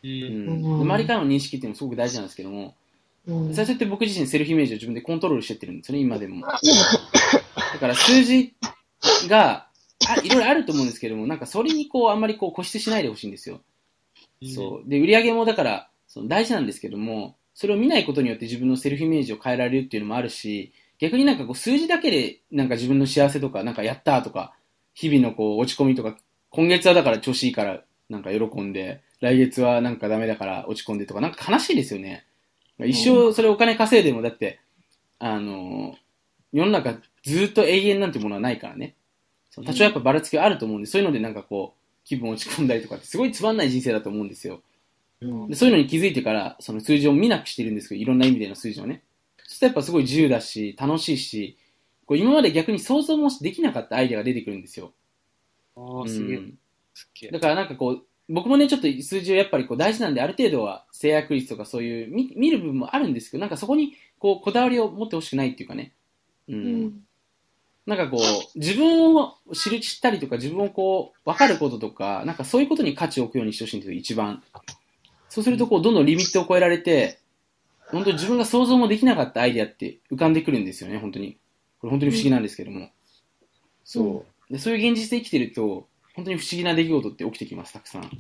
[0.03, 2.75] ううん周りからの認識っていうのもすごく大事なんですけども、
[3.53, 6.47] 最初って僕自身セルフイメージを自分でコントロールしてってるんですよね、今でも。
[6.47, 8.55] だから数字
[9.29, 9.66] が、
[10.09, 13.61] あいろいろあると思うんですけども、なんかそれにこう、あんまりこう固執しないでほしいんですよ。
[14.55, 14.89] そう。
[14.89, 24.55] で、売り上げもだから、その大事なんですけども、それを見ないことによって自分のセルフイメージを変えられるっていうのもあるし、逆になんかこう数字だけでなんか自分の幸せとか、なんかやったとか、
[24.95, 26.17] 日々のこう落ち込みとか、
[26.51, 32.27] 今月はだから調子いいからなんか喜んで、来月はなんかダメだから落ち込んでとか、なんか悲しいですよね。
[32.85, 34.61] 一生それお金稼いでもだって、
[35.19, 35.95] あの
[36.53, 38.95] 世の中ずっと永遠なんてものはないからね。
[39.57, 44.61] その多少やっぱばらつきはあると思うんで、そういうのでなんかこう、気分落ち込んだりとかってすごいつまんない人生だと思うんですよ。
[45.49, 49.03] でそういうのに気づいてから、その数字を見なくしてるんですけど、いろんな意味での数字をね。
[49.39, 51.57] そうするとやっぱすごい自由だし、楽しいし、
[52.05, 54.93] こう今まで逆に想像もできなかったアイデアが出てくるんですよ。
[55.75, 56.41] ああ、すげえう。
[56.41, 56.59] ん
[56.93, 57.31] すっげえ。
[57.31, 65.93] だからなんかこう、僕もね、ちょっと数字をやっぱりこう大事なんで、ある程度は制約率とかそういう見見る部分もあるんですけど、なんかそこにこうこだわりを持ってほしくないっていうかね。
[66.49, 66.55] うん。
[66.55, 67.06] うん。
[67.87, 74.43] なんかこう、自分を知る、知ったりとか、自分をこう、分かることとか、なんかそういうことに価値を置くようにしてほしいんですよ、一番。
[75.29, 77.21] そうすると、こう、どんどんリミットを超えられて、
[77.91, 81.39] 本当に自分が想像もできなかったアイデアって浮かんでくるんですよね、本当に。
[81.79, 82.91] これ本当に不思議なんですけども。
[83.85, 84.53] そう。
[84.53, 88.11] でそういう現実で生きてると、本当に不思議な出来事って起きてきます、たくさん。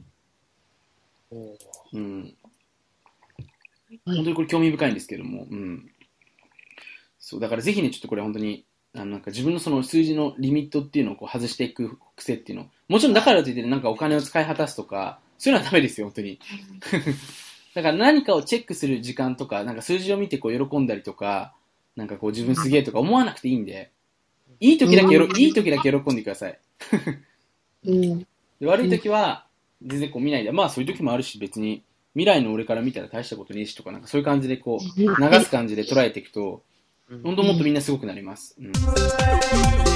[1.92, 2.34] うん。
[4.04, 5.90] 本当にこれ興味深いんですけども、うん。
[7.18, 8.65] そう、だからぜひね、ちょっとこれ本当に、
[8.96, 12.66] あのなんか自分のその数字のリミットっていうのをこう外していく癖っていうの。
[12.88, 16.38] もちろんだからといってなんかお金を使い果たすとか、そういうのはダメですよ、本当に。
[17.74, 21.52] だから何かをチェックする時間とか、なんか数字を見てこう喜んだりとか、
[21.94, 23.90] なんかこう自分すげえとか思わなくていいんで、
[24.60, 26.58] いい時だけよろ、うんいい時だけ喜んでください。
[27.84, 28.18] うん。
[28.60, 29.46] で悪い時は
[29.84, 31.82] 全然こう見ないで、まあそういう時もあるし別に
[32.14, 35.06] 未来の俺から見たら大したことねえしとかなんかそういう感じでこう流
[35.40, 36.62] す感じで捉えていくと
[37.08, 38.56] どん本当もっとみんなすごくなります。
[38.58, 39.95] うん